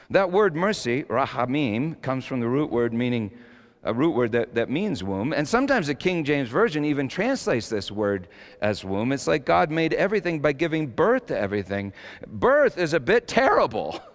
That 0.09 0.33
word 0.33 0.53
mercy, 0.53 1.03
rahamim, 1.03 2.01
comes 2.01 2.25
from 2.25 2.41
the 2.41 2.49
root 2.49 2.69
word 2.69 2.93
meaning 2.93 3.31
a 3.83 3.93
root 3.93 4.11
word 4.11 4.31
that, 4.33 4.53
that 4.55 4.69
means 4.69 5.03
womb. 5.03 5.33
And 5.33 5.47
sometimes 5.47 5.87
the 5.87 5.95
King 5.95 6.23
James 6.23 6.49
Version 6.49 6.85
even 6.85 7.07
translates 7.07 7.67
this 7.67 7.91
word 7.91 8.27
as 8.61 8.85
womb. 8.85 9.11
It's 9.11 9.27
like 9.27 9.45
God 9.45 9.71
made 9.71 9.93
everything 9.93 10.39
by 10.39 10.53
giving 10.53 10.87
birth 10.87 11.27
to 11.27 11.37
everything. 11.37 11.93
Birth 12.27 12.77
is 12.77 12.93
a 12.93 12.99
bit 12.99 13.27
terrible. 13.27 13.99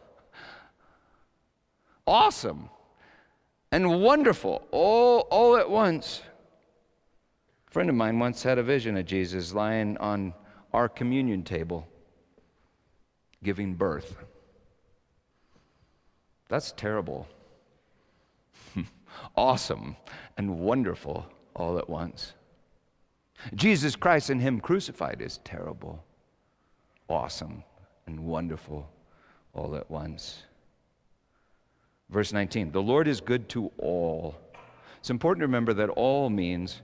Awesome 2.08 2.70
and 3.72 4.00
wonderful 4.00 4.64
all, 4.70 5.26
all 5.30 5.56
at 5.56 5.68
once. 5.68 6.22
A 7.66 7.70
friend 7.72 7.90
of 7.90 7.96
mine 7.96 8.20
once 8.20 8.44
had 8.44 8.58
a 8.58 8.62
vision 8.62 8.96
of 8.96 9.06
Jesus 9.06 9.52
lying 9.52 9.96
on 9.98 10.32
our 10.72 10.88
communion 10.88 11.42
table, 11.42 11.84
giving 13.42 13.74
birth. 13.74 14.16
That's 16.48 16.70
terrible 16.70 17.26
awesome 19.36 19.96
and 20.36 20.58
wonderful 20.58 21.26
all 21.54 21.78
at 21.78 21.88
once. 21.88 22.34
Jesus 23.54 23.96
Christ 23.96 24.30
and 24.30 24.40
Him 24.40 24.60
crucified 24.60 25.20
is 25.20 25.38
terrible, 25.44 26.02
awesome, 27.08 27.62
and 28.06 28.20
wonderful 28.20 28.88
all 29.52 29.76
at 29.76 29.90
once. 29.90 30.44
Verse 32.10 32.32
19 32.32 32.72
The 32.72 32.82
Lord 32.82 33.08
is 33.08 33.20
good 33.20 33.48
to 33.50 33.70
all. 33.78 34.36
It's 34.98 35.10
important 35.10 35.42
to 35.42 35.46
remember 35.46 35.74
that 35.74 35.90
all 35.90 36.30
means 36.30 36.82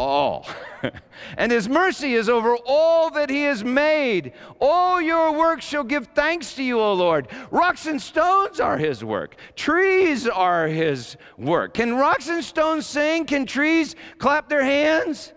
all. 0.00 0.46
and 1.36 1.52
his 1.52 1.68
mercy 1.68 2.14
is 2.14 2.28
over 2.28 2.56
all 2.64 3.10
that 3.10 3.28
he 3.28 3.42
has 3.42 3.62
made. 3.62 4.32
All 4.58 5.00
your 5.00 5.32
works 5.32 5.64
shall 5.64 5.84
give 5.84 6.08
thanks 6.14 6.54
to 6.54 6.62
you, 6.62 6.80
O 6.80 6.94
Lord. 6.94 7.28
Rocks 7.50 7.86
and 7.86 8.00
stones 8.00 8.60
are 8.60 8.78
his 8.78 9.04
work, 9.04 9.36
trees 9.56 10.26
are 10.26 10.66
his 10.66 11.16
work. 11.36 11.74
Can 11.74 11.94
rocks 11.94 12.28
and 12.28 12.42
stones 12.42 12.86
sing? 12.86 13.26
Can 13.26 13.44
trees 13.44 13.94
clap 14.18 14.48
their 14.48 14.64
hands? 14.64 15.34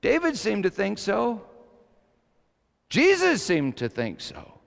David 0.00 0.36
seemed 0.38 0.62
to 0.62 0.70
think 0.70 0.98
so. 0.98 1.42
Jesus 2.88 3.42
seemed 3.42 3.76
to 3.78 3.88
think 3.88 4.20
so. 4.20 4.59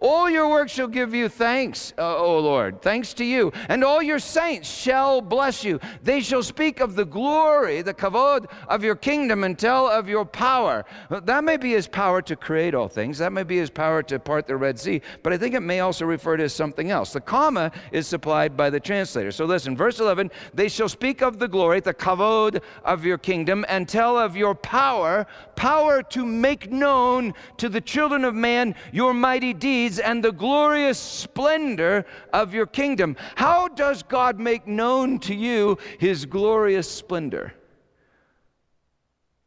All 0.00 0.30
your 0.30 0.48
works 0.48 0.72
shall 0.72 0.88
give 0.88 1.14
you 1.14 1.28
thanks, 1.28 1.92
uh, 1.98 2.16
O 2.16 2.38
Lord, 2.38 2.80
thanks 2.80 3.12
to 3.14 3.24
you. 3.24 3.52
And 3.68 3.84
all 3.84 4.02
your 4.02 4.18
saints 4.18 4.68
shall 4.68 5.20
bless 5.20 5.62
you. 5.62 5.78
They 6.02 6.20
shall 6.20 6.42
speak 6.42 6.80
of 6.80 6.94
the 6.94 7.04
glory, 7.04 7.82
the 7.82 7.92
kavod 7.92 8.50
of 8.68 8.82
your 8.82 8.94
kingdom 8.94 9.44
and 9.44 9.58
tell 9.58 9.86
of 9.86 10.08
your 10.08 10.24
power. 10.24 10.86
That 11.10 11.44
may 11.44 11.58
be 11.58 11.72
his 11.72 11.86
power 11.86 12.22
to 12.22 12.34
create 12.34 12.74
all 12.74 12.88
things. 12.88 13.18
That 13.18 13.32
may 13.32 13.42
be 13.42 13.58
his 13.58 13.68
power 13.68 14.02
to 14.04 14.18
part 14.18 14.46
the 14.46 14.56
Red 14.56 14.78
Sea. 14.78 15.02
But 15.22 15.34
I 15.34 15.38
think 15.38 15.54
it 15.54 15.60
may 15.60 15.80
also 15.80 16.06
refer 16.06 16.38
to 16.38 16.48
something 16.48 16.90
else. 16.90 17.12
The 17.12 17.20
comma 17.20 17.70
is 17.92 18.06
supplied 18.06 18.56
by 18.56 18.70
the 18.70 18.80
translator. 18.80 19.30
So 19.30 19.44
listen, 19.44 19.76
verse 19.76 20.00
11, 20.00 20.30
they 20.54 20.68
shall 20.68 20.88
speak 20.88 21.20
of 21.20 21.38
the 21.38 21.48
glory, 21.48 21.80
the 21.80 21.92
kavod 21.92 22.62
of 22.86 23.04
your 23.04 23.18
kingdom 23.18 23.66
and 23.68 23.86
tell 23.86 24.16
of 24.16 24.34
your 24.34 24.54
power, 24.54 25.26
power 25.56 26.02
to 26.04 26.24
make 26.24 26.70
known 26.70 27.34
to 27.58 27.68
the 27.68 27.82
children 27.82 28.24
of 28.24 28.34
man 28.34 28.74
your 28.92 29.12
mighty 29.12 29.52
deeds 29.52 29.89
deeds 29.90 29.98
and 29.98 30.22
the 30.22 30.32
glorious 30.32 30.98
splendor 30.98 32.04
of 32.32 32.54
your 32.54 32.66
kingdom. 32.66 33.16
How 33.34 33.68
does 33.68 34.02
God 34.02 34.38
make 34.38 34.66
known 34.66 35.18
to 35.20 35.34
you 35.34 35.78
his 35.98 36.26
glorious 36.26 36.90
splendor? 36.90 37.54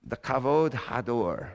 The 0.06 0.18
Kavod 0.18 0.72
Hador. 0.72 1.50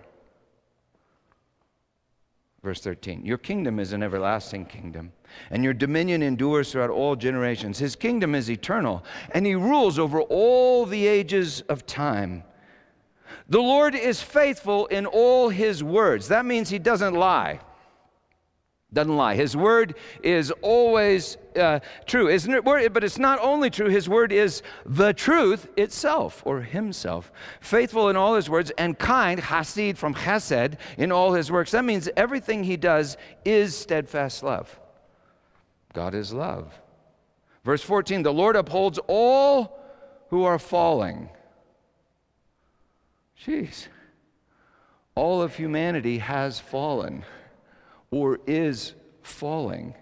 Verse 2.63 2.81
13 2.81 3.25
Your 3.25 3.39
kingdom 3.39 3.79
is 3.79 3.93
an 3.93 4.03
everlasting 4.03 4.67
kingdom, 4.67 5.13
and 5.51 5.63
your 5.63 5.75
dominion 5.75 6.23
endures 6.23 6.73
throughout 6.73 6.91
all 6.91 7.15
generations. 7.15 7.79
His 7.79 7.95
kingdom 7.95 8.35
is 8.35 8.51
eternal, 8.51 9.05
and 9.33 9.47
he 9.47 9.55
rules 9.55 9.99
over 9.99 10.21
all 10.23 10.87
the 10.87 11.07
ages 11.07 11.61
of 11.69 11.87
time. 11.87 12.43
The 13.51 13.61
Lord 13.61 13.95
is 13.95 14.23
faithful 14.23 14.87
in 14.87 15.07
all 15.07 15.51
his 15.51 15.85
words. 15.85 16.29
That 16.29 16.45
means 16.45 16.69
he 16.71 16.79
doesn't 16.79 17.15
lie. 17.15 17.61
Doesn't 18.93 19.17
lie. 19.17 19.35
His 19.35 19.55
word 19.55 19.97
is 20.23 20.51
always 20.63 21.37
uh, 21.55 21.81
true, 22.07 22.29
isn't 22.29 22.53
it? 22.53 22.65
But 22.65 23.05
it's 23.05 23.19
not 23.19 23.39
only 23.41 23.69
true, 23.69 23.91
his 23.91 24.09
word 24.09 24.33
is 24.33 24.63
the 24.87 25.13
truth 25.13 25.69
itself 25.77 26.43
or 26.47 26.63
himself. 26.63 27.31
Faithful 27.61 28.09
in 28.09 28.17
all 28.17 28.35
his 28.35 28.49
words 28.49 28.73
and 28.79 28.99
kind, 28.99 29.41
hasid 29.41 29.99
from 29.99 30.15
chesed, 30.15 30.79
in 30.97 31.13
all 31.13 31.35
his 31.35 31.53
works. 31.53 31.73
That 31.73 31.85
means 31.85 32.09
everything 32.17 32.65
he 32.65 32.79
does 32.79 33.19
is 33.45 33.77
steadfast 33.77 34.43
love. 34.43 34.81
God 35.93 36.15
is 36.15 36.33
love. 36.33 36.73
Verse 37.65 37.83
14 37.83 38.23
the 38.23 38.33
Lord 38.33 38.57
upholds 38.57 38.99
all 39.07 39.79
who 40.31 40.45
are 40.45 40.59
falling. 40.59 41.29
Jeez. 43.45 43.89
All 45.15 45.43
of 45.43 45.57
humanity 45.57 46.19
has 46.19 46.59
fallen 46.59 47.25
or 48.11 48.41
is 48.47 48.95
falling. 49.23 49.95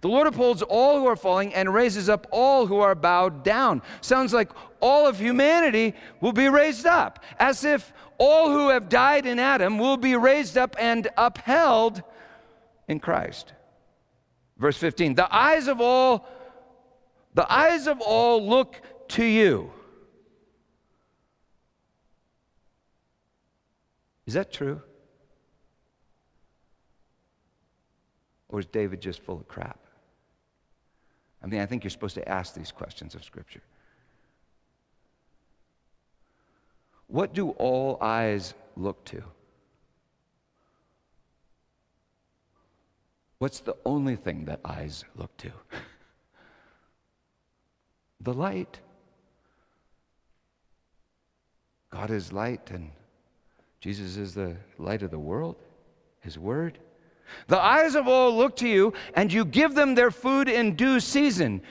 The 0.00 0.08
Lord 0.08 0.26
upholds 0.26 0.62
all 0.62 0.98
who 0.98 1.06
are 1.06 1.16
falling 1.16 1.54
and 1.54 1.72
raises 1.72 2.08
up 2.08 2.26
all 2.30 2.66
who 2.66 2.78
are 2.80 2.94
bowed 2.94 3.44
down. 3.44 3.82
Sounds 4.00 4.32
like 4.32 4.50
all 4.80 5.06
of 5.06 5.18
humanity 5.18 5.94
will 6.20 6.32
be 6.32 6.48
raised 6.48 6.86
up, 6.86 7.22
as 7.38 7.64
if 7.64 7.92
all 8.18 8.50
who 8.50 8.68
have 8.68 8.88
died 8.88 9.26
in 9.26 9.38
Adam 9.38 9.78
will 9.78 9.96
be 9.96 10.16
raised 10.16 10.56
up 10.56 10.76
and 10.78 11.08
upheld 11.16 12.02
in 12.88 12.98
Christ. 12.98 13.52
Verse 14.56 14.76
15 14.76 15.14
The 15.14 15.34
eyes 15.34 15.68
of 15.68 15.80
all, 15.80 16.26
the 17.34 17.50
eyes 17.52 17.86
of 17.86 18.00
all 18.00 18.46
look 18.46 18.80
to 19.08 19.24
you. 19.24 19.70
Is 24.26 24.34
that 24.34 24.52
true? 24.52 24.80
Or 28.54 28.60
is 28.60 28.66
David 28.66 29.00
just 29.00 29.20
full 29.20 29.40
of 29.40 29.48
crap? 29.48 29.80
I 31.42 31.48
mean, 31.48 31.58
I 31.58 31.66
think 31.66 31.82
you're 31.82 31.90
supposed 31.90 32.14
to 32.14 32.28
ask 32.28 32.54
these 32.54 32.70
questions 32.70 33.16
of 33.16 33.24
Scripture. 33.24 33.62
What 37.08 37.34
do 37.34 37.48
all 37.50 37.98
eyes 38.00 38.54
look 38.76 39.04
to? 39.06 39.24
What's 43.38 43.58
the 43.58 43.74
only 43.84 44.14
thing 44.14 44.44
that 44.44 44.60
eyes 44.64 45.04
look 45.16 45.36
to? 45.38 45.50
the 48.20 48.32
light. 48.32 48.78
God 51.90 52.12
is 52.12 52.32
light, 52.32 52.70
and 52.70 52.92
Jesus 53.80 54.16
is 54.16 54.32
the 54.32 54.56
light 54.78 55.02
of 55.02 55.10
the 55.10 55.18
world, 55.18 55.56
His 56.20 56.38
Word. 56.38 56.78
The 57.48 57.60
eyes 57.60 57.94
of 57.94 58.08
all 58.08 58.36
look 58.36 58.56
to 58.56 58.68
you, 58.68 58.92
and 59.14 59.32
you 59.32 59.44
give 59.44 59.74
them 59.74 59.94
their 59.94 60.10
food 60.10 60.48
in 60.48 60.76
due 60.76 61.00
season. 61.00 61.62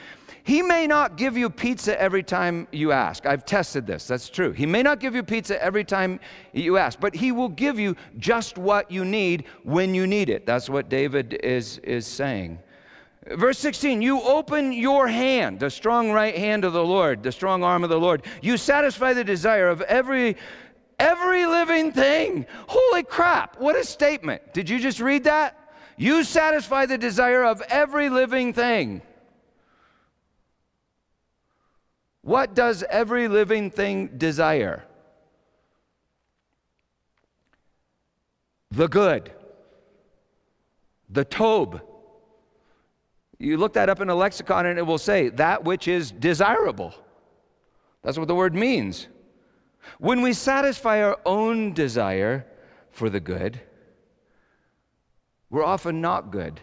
He 0.46 0.62
may 0.62 0.88
not 0.88 1.16
give 1.16 1.38
you 1.38 1.50
pizza 1.50 2.00
every 2.00 2.22
time 2.22 2.68
you 2.72 2.92
ask. 2.92 3.26
I've 3.26 3.46
tested 3.46 3.88
this. 3.88 4.08
That's 4.08 4.28
true. 4.28 4.52
He 4.52 4.66
may 4.66 4.84
not 4.84 5.00
give 5.00 5.16
you 5.16 5.24
pizza 5.24 5.62
every 5.64 5.86
time 5.86 6.20
you 6.52 6.78
ask, 6.78 7.00
but 7.00 7.16
he 7.16 7.32
will 7.32 7.48
give 7.48 7.80
you 7.80 7.96
just 8.18 8.58
what 8.58 8.92
you 8.92 9.06
need 9.06 9.46
when 9.64 9.96
you 9.96 10.06
need 10.06 10.30
it. 10.30 10.46
That's 10.46 10.70
what 10.70 10.90
David 10.90 11.40
is, 11.44 11.78
is 11.78 12.06
saying. 12.06 12.60
Verse 13.32 13.58
16, 13.60 14.02
you 14.02 14.22
open 14.22 14.74
your 14.74 15.08
hand, 15.08 15.62
the 15.62 15.70
strong 15.70 16.12
right 16.12 16.38
hand 16.38 16.66
of 16.66 16.74
the 16.74 16.84
Lord, 16.84 17.24
the 17.24 17.32
strong 17.32 17.64
arm 17.64 17.86
of 17.86 17.90
the 17.90 18.00
Lord. 18.00 18.26
You 18.42 18.58
satisfy 18.58 19.14
the 19.14 19.24
desire 19.24 19.70
of 19.70 19.82
every 19.84 20.36
every 21.00 21.46
living 21.46 21.92
thing. 21.92 22.46
Holy 22.68 23.04
crap, 23.04 23.60
what 23.60 23.76
a 23.76 23.84
statement. 23.84 24.54
Did 24.54 24.70
you 24.70 24.80
just 24.80 25.00
read 25.00 25.26
that? 25.26 25.58
You 25.98 26.24
satisfy 26.24 26.86
the 26.86 26.98
desire 26.98 27.44
of 27.44 27.62
every 27.70 28.10
living 28.10 28.54
thing. 28.54 29.02
What 32.22 32.56
does 32.56 32.84
every 32.90 33.28
living 33.28 33.70
thing 33.70 34.18
desire? 34.18 34.84
The 38.72 38.88
good, 38.88 39.32
the 41.10 41.26
tob. 41.26 41.82
You 43.38 43.58
look 43.58 43.74
that 43.74 43.90
up 43.90 44.00
in 44.00 44.10
a 44.10 44.16
lexicon 44.16 44.66
and 44.66 44.80
it 44.80 44.84
will 44.84 44.98
say 44.98 45.30
that 45.30 45.64
which 45.64 45.88
is 45.88 46.12
desirable. 46.12 46.94
That's 48.02 48.18
what 48.18 48.28
the 48.28 48.36
word 48.36 48.56
means. 48.56 49.08
When 50.00 50.22
we 50.22 50.34
satisfy 50.34 51.02
our 51.04 51.20
own 51.26 51.74
desire 51.74 52.46
for 52.92 53.10
the 53.10 53.20
good, 53.20 53.60
we're 55.50 55.64
often 55.64 56.02
not 56.02 56.32
good 56.32 56.62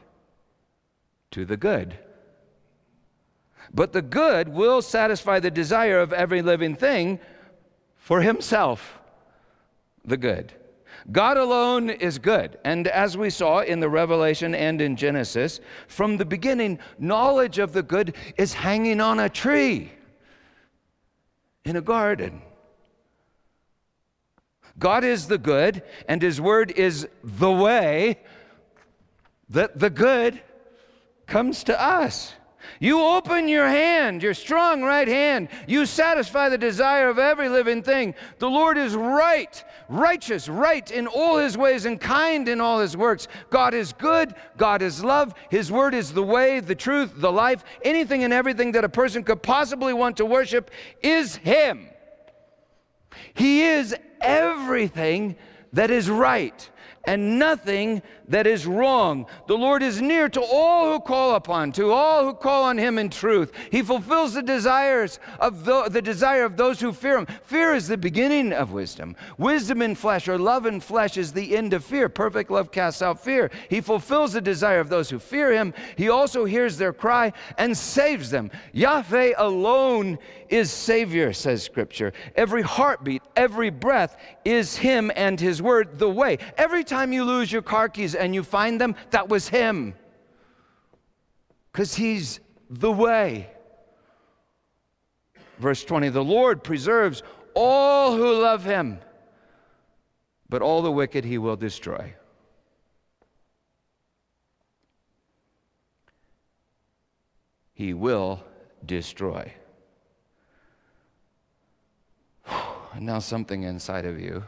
to 1.31 1.45
the 1.45 1.57
good. 1.57 1.99
But 3.73 3.93
the 3.93 4.03
good 4.03 4.49
will 4.49 4.83
satisfy 4.83 5.39
the 5.39 5.51
desire 5.51 6.01
of 6.01 6.13
every 6.13 6.43
living 6.43 6.75
thing 6.75 7.21
for 7.97 8.21
himself, 8.21 8.99
the 10.05 10.17
good. 10.17 10.53
God 11.13 11.37
alone 11.37 11.89
is 11.89 12.19
good. 12.19 12.59
And 12.65 12.89
as 12.89 13.17
we 13.17 13.31
saw 13.31 13.61
in 13.61 13.81
the 13.81 13.89
Revelation 13.89 14.55
and 14.55 14.81
in 14.81 14.97
Genesis, 14.97 15.61
from 15.87 16.17
the 16.17 16.25
beginning, 16.25 16.79
knowledge 16.99 17.59
of 17.59 17.73
the 17.73 17.83
good 17.83 18.17
is 18.37 18.53
hanging 18.53 19.01
on 19.01 19.21
a 19.21 19.29
tree 19.29 19.93
in 21.65 21.77
a 21.77 21.81
garden. 21.81 22.43
God 24.81 25.05
is 25.05 25.29
the 25.29 25.39
good, 25.39 25.83
and 26.09 26.21
His 26.21 26.41
Word 26.41 26.73
is 26.73 27.07
the 27.23 27.53
way 27.53 28.19
that 29.51 29.79
the 29.79 29.91
good 29.91 30.41
comes 31.27 31.63
to 31.65 31.81
us. 31.81 32.35
You 32.79 33.03
open 33.03 33.47
your 33.47 33.69
hand, 33.69 34.23
your 34.23 34.33
strong 34.33 34.83
right 34.83 35.07
hand. 35.07 35.49
You 35.67 35.85
satisfy 35.85 36.49
the 36.49 36.57
desire 36.59 37.09
of 37.09 37.19
every 37.19 37.49
living 37.49 37.83
thing. 37.83 38.15
The 38.39 38.49
Lord 38.49 38.79
is 38.79 38.95
right, 38.95 39.63
righteous, 39.89 40.49
right 40.49 40.91
in 40.91 41.07
all 41.07 41.37
his 41.37 41.59
ways, 41.59 41.85
and 41.85 42.01
kind 42.01 42.49
in 42.49 42.61
all 42.61 42.81
his 42.81 42.97
works. 42.97 43.29
God 43.51 43.75
is 43.75 43.93
good. 43.93 44.35
God 44.57 44.81
is 44.81 45.05
love. 45.05 45.35
His 45.51 45.71
word 45.71 45.95
is 45.95 46.13
the 46.13 46.23
way, 46.23 46.61
the 46.61 46.75
truth, 46.75 47.13
the 47.17 47.33
life. 47.33 47.65
Anything 47.83 48.25
and 48.25 48.33
everything 48.33 48.73
that 48.73 48.85
a 48.85 48.89
person 48.89 49.25
could 49.25 49.43
possibly 49.43 49.93
want 49.93 50.17
to 50.17 50.25
worship 50.25 50.71
is 51.03 51.37
him. 51.37 51.90
He 53.35 53.63
is 53.63 53.95
everything 54.21 55.37
that 55.73 55.91
is 55.91 56.11
right 56.11 56.71
and 57.05 57.39
nothing 57.39 58.03
that 58.29 58.47
is 58.47 58.67
wrong. 58.67 59.27
The 59.47 59.57
Lord 59.57 59.83
is 59.83 60.03
near 60.03 60.29
to 60.29 60.41
all 60.41 60.93
who 60.93 61.01
call 61.01 61.35
upon, 61.35 61.73
to 61.73 61.93
all 61.93 62.25
who 62.25 62.35
call 62.35 62.65
on 62.65 62.77
him 62.77 62.99
in 62.99 63.09
truth. 63.09 63.53
He 63.71 63.83
fulfills 63.83 64.35
the 64.35 64.43
desires 64.43 65.19
of 65.39 65.65
the, 65.65 65.89
the 65.89 66.03
desire 66.03 66.45
of 66.45 66.57
those 66.57 66.79
who 66.79 66.93
fear 66.93 67.19
him. 67.19 67.27
Fear 67.45 67.75
is 67.75 67.89
the 67.89 67.97
beginning 67.97 68.53
of 68.53 68.73
wisdom. 68.73 69.17
Wisdom 69.39 69.83
in 69.83 69.95
flesh 69.95 70.29
or 70.29 70.39
love 70.39 70.67
in 70.67 70.79
flesh 70.81 71.17
is 71.17 71.33
the 71.33 71.57
end 71.57 71.73
of 71.73 71.85
fear. 71.85 72.09
Perfect 72.09 72.51
love 72.51 72.71
casts 72.71 73.03
out 73.03 73.23
fear. 73.23 73.51
He 73.69 73.81
fulfills 73.81 74.35
the 74.35 74.41
desire 74.41 74.81
of 74.81 74.91
those 74.91 75.09
who 75.09 75.19
fear 75.19 75.53
him. 75.53 75.73
He 75.97 76.11
also 76.11 76.45
hears 76.45 76.77
their 76.77 76.93
cry 76.93 77.33
and 77.57 77.77
saves 77.77 78.31
them. 78.31 78.51
Yahweh 78.73 79.33
alone 79.39 80.19
is 80.51 80.71
Savior, 80.71 81.33
says 81.33 81.63
Scripture. 81.63 82.13
Every 82.35 82.63
heartbeat, 82.63 83.23
every 83.37 83.71
breath 83.71 84.17
is 84.45 84.77
Him 84.77 85.11
and 85.15 85.41
His 85.41 85.63
Word, 85.63 85.99
the 85.99 86.11
way. 86.11 86.39
Every 86.59 86.85
time 86.85 87.13
you 87.13 87.25
lose 87.25 87.51
your 87.51 87.63
car 87.63 87.89
keys 87.89 88.15
and 88.15 88.35
you 88.35 88.43
find 88.43 88.81
them, 88.81 88.97
that 89.11 89.29
was 89.29 89.49
Him. 89.49 89.95
Because 91.73 91.95
He's 91.95 92.41
the 92.69 92.93
way. 92.93 93.51
Verse 95.59 95.85
20 95.85 96.09
The 96.09 96.25
Lord 96.25 96.65
preserves 96.65 97.23
all 97.55 98.17
who 98.17 98.43
love 98.43 98.65
Him, 98.65 98.99
but 100.49 100.63
all 100.63 100.83
the 100.83 100.93
wicked 100.93 101.25
He 101.25 101.39
will 101.39 101.57
destroy. 101.57 102.15
He 107.73 107.95
will 107.95 108.45
destroy. 108.85 109.55
And 112.93 113.07
now 113.07 113.19
something 113.21 113.63
inside 113.63 114.05
of 114.05 114.21
you 114.21 114.43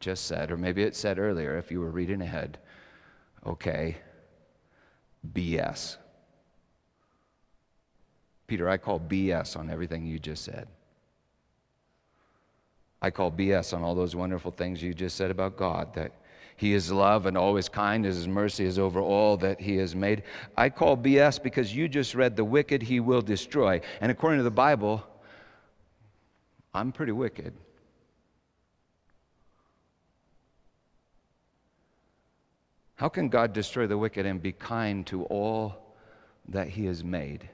just 0.00 0.26
said, 0.26 0.50
or 0.50 0.56
maybe 0.56 0.82
it 0.82 0.94
said 0.94 1.18
earlier 1.18 1.56
if 1.56 1.70
you 1.70 1.80
were 1.80 1.90
reading 1.90 2.20
ahead, 2.20 2.58
okay, 3.44 3.96
BS. 5.32 5.96
Peter, 8.46 8.68
I 8.68 8.76
call 8.76 9.00
BS 9.00 9.56
on 9.56 9.70
everything 9.70 10.06
you 10.06 10.18
just 10.18 10.44
said. 10.44 10.68
I 13.02 13.10
call 13.10 13.30
BS 13.30 13.74
on 13.74 13.82
all 13.82 13.94
those 13.94 14.14
wonderful 14.14 14.50
things 14.50 14.82
you 14.82 14.94
just 14.94 15.16
said 15.16 15.30
about 15.30 15.56
God, 15.56 15.94
that 15.94 16.12
He 16.56 16.74
is 16.74 16.92
love 16.92 17.26
and 17.26 17.36
always 17.36 17.68
kind, 17.68 18.04
His 18.04 18.28
mercy 18.28 18.64
is 18.64 18.78
over 18.78 19.00
all 19.00 19.36
that 19.38 19.60
He 19.60 19.76
has 19.76 19.94
made. 19.94 20.22
I 20.56 20.68
call 20.70 20.96
BS 20.96 21.42
because 21.42 21.74
you 21.74 21.88
just 21.88 22.14
read 22.14 22.36
the 22.36 22.44
wicked 22.44 22.82
He 22.82 23.00
will 23.00 23.22
destroy. 23.22 23.80
And 24.00 24.12
according 24.12 24.38
to 24.38 24.44
the 24.44 24.50
Bible, 24.50 25.04
I'm 26.72 26.92
pretty 26.92 27.12
wicked. 27.12 27.52
How 32.96 33.08
can 33.10 33.28
God 33.28 33.52
destroy 33.52 33.86
the 33.86 33.98
wicked 33.98 34.24
and 34.24 34.42
be 34.42 34.52
kind 34.52 35.06
to 35.08 35.24
all 35.24 35.94
that 36.48 36.68
He 36.68 36.86
has 36.86 37.04
made? 37.04 37.48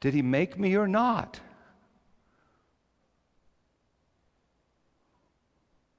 Did 0.00 0.14
He 0.14 0.22
make 0.22 0.58
me 0.58 0.74
or 0.76 0.88
not? 0.88 1.40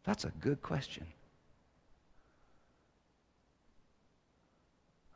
That's 0.03 0.25
a 0.25 0.31
good 0.41 0.63
question. 0.63 1.05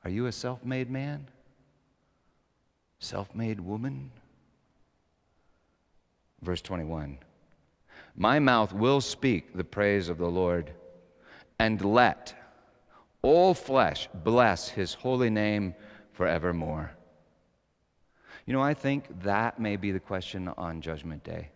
Are 0.03 0.11
you 0.11 0.27
a 0.27 0.31
self 0.31 0.63
made 0.63 0.91
man? 0.91 1.27
Self 2.99 3.33
made 3.33 3.59
woman? 3.59 4.11
Verse 6.43 6.61
21. 6.61 7.17
My 8.15 8.39
mouth 8.39 8.71
will 8.73 9.01
speak 9.01 9.53
the 9.53 9.63
praise 9.63 10.07
of 10.09 10.17
the 10.17 10.29
Lord, 10.29 10.71
and 11.59 11.83
let 11.83 12.33
all 13.21 13.53
flesh 13.53 14.07
bless 14.13 14.69
his 14.69 14.93
holy 14.93 15.29
name 15.29 15.75
forevermore. 16.13 16.91
You 18.45 18.53
know, 18.53 18.61
I 18.61 18.73
think 18.73 19.23
that 19.23 19.59
may 19.59 19.75
be 19.75 19.91
the 19.91 19.99
question 19.99 20.47
on 20.57 20.81
Judgment 20.81 21.23
Day. 21.23 21.49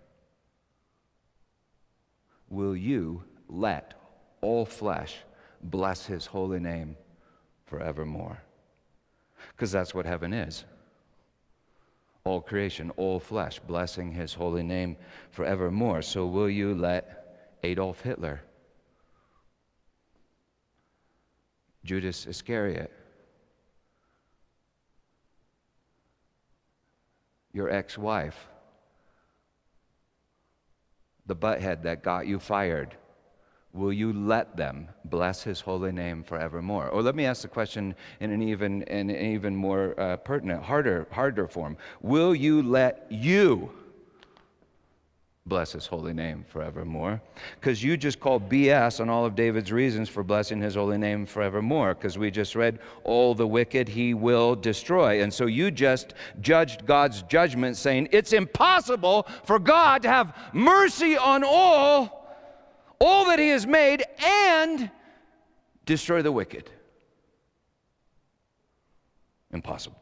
Will 2.50 2.76
you 2.76 3.24
let 3.48 3.94
all 4.42 4.66
flesh 4.66 5.18
bless 5.62 6.06
his 6.06 6.26
holy 6.26 6.60
name 6.60 6.98
forevermore? 7.66 8.42
Because 9.52 9.72
that's 9.72 9.94
what 9.94 10.06
heaven 10.06 10.34
is 10.34 10.66
all 12.24 12.42
creation, 12.42 12.92
all 12.98 13.20
flesh, 13.20 13.60
blessing 13.60 14.12
his 14.12 14.34
holy 14.34 14.64
name 14.64 14.98
forevermore. 15.32 16.02
So 16.02 16.26
will 16.26 16.50
you 16.50 16.76
let 16.76 17.56
Adolf 17.64 18.02
Hitler, 18.02 18.42
Judas 21.84 22.28
Iscariot, 22.28 22.92
your 27.54 27.70
ex 27.70 27.98
wife, 27.98 28.48
the 31.26 31.36
butthead 31.36 31.84
that 31.84 32.04
got 32.04 32.28
you 32.28 32.40
fired, 32.40 32.96
will 33.74 33.94
you 33.94 34.12
let 34.14 34.58
them 34.58 34.88
bless 35.06 35.44
his 35.44 35.62
holy 35.62 35.92
name 35.92 36.24
forevermore? 36.24 36.90
Or 36.90 37.02
let 37.02 37.16
me 37.16 37.26
ask 37.26 37.44
the 37.44 37.48
question 37.48 37.96
in 38.20 38.32
an 38.32 38.42
even, 38.42 38.82
in 38.84 39.10
an 39.10 39.34
even 39.34 39.56
more 39.56 40.00
uh, 40.00 40.18
pertinent, 40.18 40.64
harder, 40.64 41.08
harder 41.12 41.48
form. 41.48 41.78
Will 42.02 42.34
you 42.34 42.64
let 42.64 43.06
you 43.10 43.72
bless 45.46 45.72
his 45.72 45.86
holy 45.86 46.14
name 46.14 46.46
forevermore? 46.48 47.22
Because 47.60 47.84
you 47.84 47.96
just 47.96 48.20
called 48.20 48.50
BS 48.50 49.00
on 49.00 49.10
all 49.10 49.26
of 49.26 49.36
David's 49.36 49.72
reasons 49.72 50.10
for 50.10 50.24
blessing 50.24 50.62
his 50.62 50.76
holy 50.76 50.98
name 50.98 51.26
forevermore, 51.26 51.94
because 51.94 52.18
we 52.18 52.32
just 52.32 52.56
read, 52.56 52.80
all 53.04 53.36
the 53.36 53.48
wicked 53.48 53.88
he 53.88 54.14
will 54.14 54.56
destroy. 54.56 55.22
And 55.22 55.34
so 55.34 55.46
you 55.46 55.70
just 55.70 56.16
judged 56.42 56.86
God's 56.86 57.22
judgment, 57.24 57.78
saying 57.78 58.10
it's 58.12 58.34
impossible 58.34 59.28
for 59.44 59.60
God 59.60 60.02
to 60.04 60.10
have 60.10 60.36
mercy 60.54 61.18
on 61.18 61.44
all 61.44 62.19
all 63.00 63.26
that 63.26 63.40
he 63.40 63.50
has 63.50 63.66
made 63.66 64.04
and 64.24 64.92
destroy 65.86 66.22
the 66.22 66.32
wicked. 66.32 66.70
Impossible. 69.52 70.00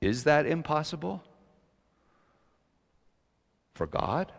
Is 0.00 0.24
that 0.24 0.46
impossible 0.46 1.22
for 3.74 3.86
God? 3.86 4.32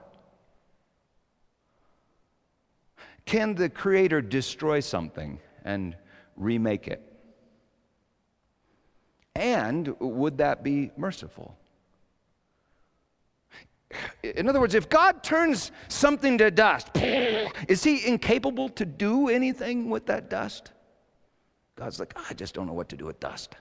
Can 3.25 3.55
the 3.55 3.69
Creator 3.69 4.21
destroy 4.21 4.81
something 4.81 5.39
and 5.63 5.95
remake 6.35 6.89
it? 6.89 7.01
And 9.35 9.97
would 9.99 10.37
that 10.39 10.63
be 10.63 10.91
merciful? 10.97 11.57
In 14.23 14.47
other 14.47 14.61
words, 14.61 14.73
if 14.73 14.87
God 14.87 15.21
turns 15.21 15.71
something 15.89 16.37
to 16.37 16.49
dust, 16.49 16.89
is 17.67 17.83
he 17.83 18.07
incapable 18.07 18.69
to 18.69 18.85
do 18.85 19.27
anything 19.27 19.89
with 19.89 20.05
that 20.05 20.29
dust? 20.29 20.71
God's 21.75 21.99
like, 21.99 22.13
I 22.29 22.33
just 22.33 22.53
don't 22.53 22.65
know 22.65 22.73
what 22.73 22.89
to 22.89 22.95
do 22.95 23.05
with 23.05 23.19
dust. 23.19 23.55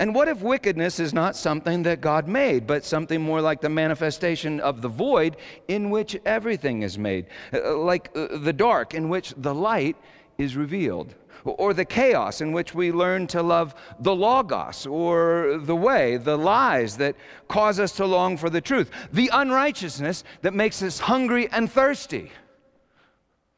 And 0.00 0.14
what 0.14 0.26
if 0.26 0.40
wickedness 0.42 0.98
is 0.98 1.14
not 1.14 1.36
something 1.36 1.84
that 1.84 2.00
God 2.00 2.26
made, 2.26 2.66
but 2.66 2.84
something 2.84 3.22
more 3.22 3.40
like 3.40 3.60
the 3.60 3.68
manifestation 3.68 4.58
of 4.60 4.82
the 4.82 4.88
void 4.88 5.36
in 5.68 5.90
which 5.90 6.16
everything 6.24 6.82
is 6.82 6.98
made? 6.98 7.26
Uh, 7.52 7.76
like 7.76 8.10
uh, 8.16 8.38
the 8.38 8.52
dark 8.52 8.94
in 8.94 9.08
which 9.08 9.34
the 9.36 9.54
light 9.54 9.96
is 10.36 10.56
revealed, 10.56 11.14
or 11.52 11.74
the 11.74 11.84
chaos 11.84 12.40
in 12.40 12.52
which 12.52 12.74
we 12.74 12.92
learn 12.92 13.26
to 13.28 13.42
love 13.42 13.74
the 14.00 14.14
Logos, 14.14 14.86
or 14.86 15.58
the 15.58 15.76
way, 15.76 16.16
the 16.16 16.36
lies 16.36 16.96
that 16.96 17.16
cause 17.48 17.80
us 17.80 17.92
to 17.92 18.06
long 18.06 18.36
for 18.36 18.50
the 18.50 18.60
truth, 18.60 18.90
the 19.12 19.30
unrighteousness 19.32 20.24
that 20.42 20.54
makes 20.54 20.82
us 20.82 20.98
hungry 20.98 21.48
and 21.50 21.70
thirsty 21.70 22.30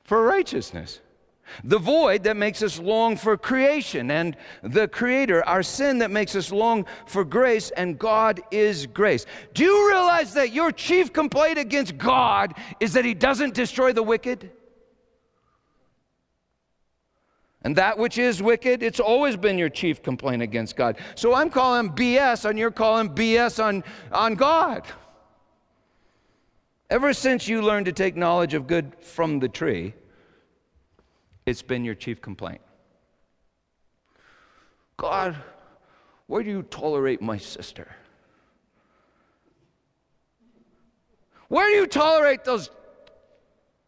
for 0.05 0.23
righteousness. 0.25 1.01
The 1.65 1.79
void 1.79 2.23
that 2.25 2.37
makes 2.37 2.63
us 2.63 2.79
long 2.79 3.17
for 3.17 3.37
creation 3.37 4.11
and 4.11 4.37
the 4.63 4.89
Creator, 4.89 5.45
our 5.47 5.63
sin 5.63 5.99
that 5.99 6.11
makes 6.11 6.37
us 6.37 6.53
long 6.53 6.87
for 7.07 7.25
grace, 7.25 7.71
and 7.73 7.99
God 7.99 8.41
is 8.51 8.87
grace. 8.87 9.27
Do 9.53 9.65
you 9.65 9.89
realize 9.89 10.33
that 10.35 10.53
your 10.53 10.71
chief 10.73 11.13
complaint 11.13 11.59
against 11.59 11.99
God 11.99 12.55
is 12.79 12.93
that 12.93 13.05
He 13.05 13.15
doesn't 13.15 13.55
destroy 13.55 13.93
the 13.93 14.03
wicked? 14.03 14.51
And 17.63 17.77
that 17.77 17.99
which 17.99 18.17
is 18.17 18.43
wicked, 18.43 18.83
it's 18.83 19.01
always 19.01 19.37
been 19.37 19.59
your 19.59 19.69
chief 19.69 20.03
complaint 20.03 20.41
against 20.41 20.77
God. 20.77 20.97
So 21.15 21.35
I'm 21.35 21.51
calling 21.51 21.91
BS, 21.91 22.49
and 22.49 22.59
you're 22.59 22.71
calling 22.71 23.11
BS 23.11 23.63
on, 23.63 23.85
on 24.13 24.35
God. 24.35 24.87
Ever 26.89 27.13
since 27.13 27.47
you 27.47 27.61
learned 27.61 27.87
to 27.87 27.93
take 27.93 28.17
knowledge 28.17 28.55
of 28.55 28.67
good 28.67 28.97
from 29.01 29.39
the 29.41 29.49
tree, 29.49 29.95
it's 31.45 31.63
been 31.63 31.85
your 31.85 31.95
chief 31.95 32.23
complaint. 32.23 32.61
God, 34.97 35.37
why 36.27 36.43
do 36.43 36.51
you 36.51 36.63
tolerate 36.63 37.21
my 37.21 37.37
sister? 37.37 37.89
Where 41.49 41.69
do 41.69 41.75
you 41.75 41.87
tolerate 41.87 42.45
those 42.45 42.71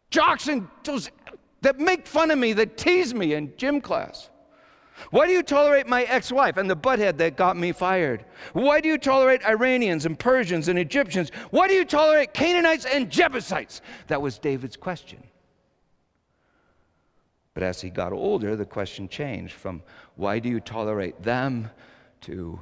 jocks 0.09 0.47
and 0.47 0.67
those 0.83 1.09
that 1.63 1.79
make 1.79 2.05
fun 2.05 2.31
of 2.31 2.37
me, 2.37 2.53
that 2.53 2.77
tease 2.77 3.13
me 3.13 3.33
in 3.33 3.53
gym 3.57 3.81
class? 3.81 4.29
Why 5.09 5.25
do 5.25 5.33
you 5.33 5.43
tolerate 5.43 5.87
my 5.87 6.03
ex 6.03 6.31
wife 6.31 6.57
and 6.57 6.69
the 6.69 6.75
butthead 6.75 7.17
that 7.17 7.35
got 7.35 7.57
me 7.57 7.71
fired? 7.71 8.25
Why 8.53 8.79
do 8.79 8.87
you 8.87 8.97
tolerate 8.97 9.43
Iranians 9.45 10.05
and 10.05 10.17
Persians 10.17 10.67
and 10.67 10.77
Egyptians? 10.77 11.31
Why 11.49 11.67
do 11.67 11.73
you 11.73 11.85
tolerate 11.85 12.33
Canaanites 12.33 12.85
and 12.85 13.09
Jebusites? 13.09 13.81
That 14.07 14.21
was 14.21 14.37
David's 14.37 14.77
question. 14.77 15.23
But 17.53 17.63
as 17.63 17.81
he 17.81 17.89
got 17.89 18.13
older, 18.13 18.55
the 18.55 18.65
question 18.65 19.07
changed 19.07 19.53
from 19.53 19.83
why 20.15 20.39
do 20.39 20.49
you 20.49 20.59
tolerate 20.59 21.21
them 21.21 21.69
to 22.21 22.59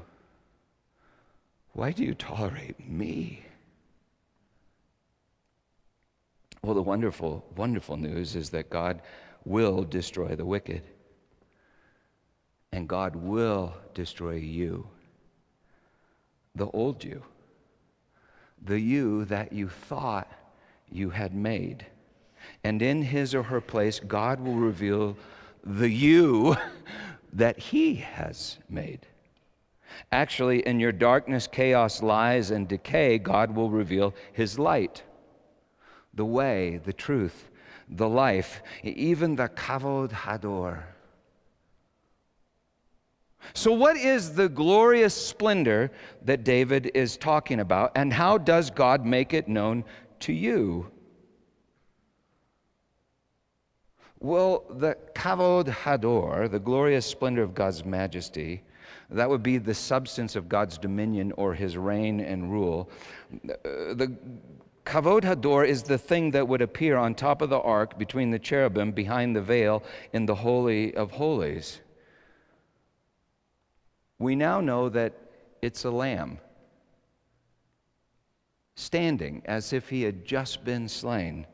why 1.73 1.91
do 1.91 2.03
you 2.03 2.13
tolerate 2.13 2.89
me? 2.89 3.45
Well, 6.63 6.75
the 6.75 6.81
wonderful, 6.83 7.43
wonderful 7.55 7.97
news 7.97 8.35
is 8.35 8.51
that 8.51 8.69
God 8.69 9.01
will 9.45 9.83
destroy 9.83 10.35
the 10.35 10.45
wicked. 10.45 10.83
And 12.71 12.87
God 12.87 13.15
will 13.15 13.73
destroy 13.95 14.35
you, 14.35 14.87
the 16.55 16.67
old 16.67 17.03
you, 17.03 17.23
the 18.61 18.79
you 18.79 19.25
that 19.25 19.51
you 19.51 19.67
thought 19.67 20.31
you 20.89 21.09
had 21.09 21.33
made. 21.33 21.85
And 22.63 22.81
in 22.81 23.01
his 23.01 23.33
or 23.33 23.43
her 23.43 23.61
place, 23.61 23.99
God 23.99 24.39
will 24.39 24.55
reveal 24.55 25.17
the 25.63 25.89
you 25.89 26.55
that 27.33 27.57
he 27.57 27.95
has 27.95 28.59
made. 28.69 29.07
Actually, 30.11 30.65
in 30.65 30.79
your 30.79 30.91
darkness, 30.91 31.47
chaos, 31.47 32.03
lies, 32.03 32.51
and 32.51 32.67
decay, 32.67 33.17
God 33.17 33.55
will 33.55 33.69
reveal 33.69 34.13
his 34.31 34.57
light, 34.57 35.03
the 36.13 36.25
way, 36.25 36.79
the 36.83 36.93
truth, 36.93 37.49
the 37.89 38.07
life, 38.07 38.61
even 38.83 39.35
the 39.35 39.49
kavod 39.49 40.11
hador. 40.11 40.83
So, 43.53 43.71
what 43.71 43.97
is 43.97 44.33
the 44.33 44.47
glorious 44.47 45.15
splendor 45.15 45.91
that 46.23 46.43
David 46.43 46.91
is 46.93 47.17
talking 47.17 47.59
about, 47.59 47.91
and 47.95 48.13
how 48.13 48.37
does 48.37 48.69
God 48.69 49.05
make 49.05 49.33
it 49.33 49.47
known 49.47 49.83
to 50.21 50.33
you? 50.33 50.91
Well, 54.21 54.65
the 54.69 54.95
Kavod 55.15 55.65
Hador, 55.65 56.49
the 56.49 56.59
glorious 56.59 57.07
splendor 57.07 57.41
of 57.41 57.55
God's 57.55 57.83
majesty, 57.83 58.61
that 59.09 59.27
would 59.27 59.41
be 59.41 59.57
the 59.57 59.73
substance 59.73 60.35
of 60.35 60.47
God's 60.47 60.77
dominion 60.77 61.31
or 61.37 61.55
his 61.55 61.75
reign 61.75 62.19
and 62.19 62.51
rule. 62.51 62.87
Uh, 63.33 63.95
the 63.95 64.15
Kavod 64.85 65.23
Hador 65.23 65.65
is 65.65 65.83
the 65.83 65.97
thing 65.97 66.31
that 66.31 66.47
would 66.47 66.61
appear 66.61 66.97
on 66.97 67.13
top 67.13 67.41
of 67.41 67.49
the 67.49 67.59
ark 67.59 67.97
between 67.97 68.31
the 68.31 68.39
cherubim 68.39 68.91
behind 68.91 69.35
the 69.35 69.41
veil 69.41 69.83
in 70.13 70.25
the 70.25 70.35
Holy 70.35 70.93
of 70.95 71.11
Holies. 71.11 71.79
We 74.17 74.35
now 74.35 74.59
know 74.61 74.89
that 74.89 75.13
it's 75.61 75.85
a 75.85 75.91
lamb 75.91 76.39
standing 78.75 79.41
as 79.45 79.73
if 79.73 79.89
he 79.89 80.03
had 80.03 80.25
just 80.25 80.65
been 80.65 80.87
slain. 80.87 81.45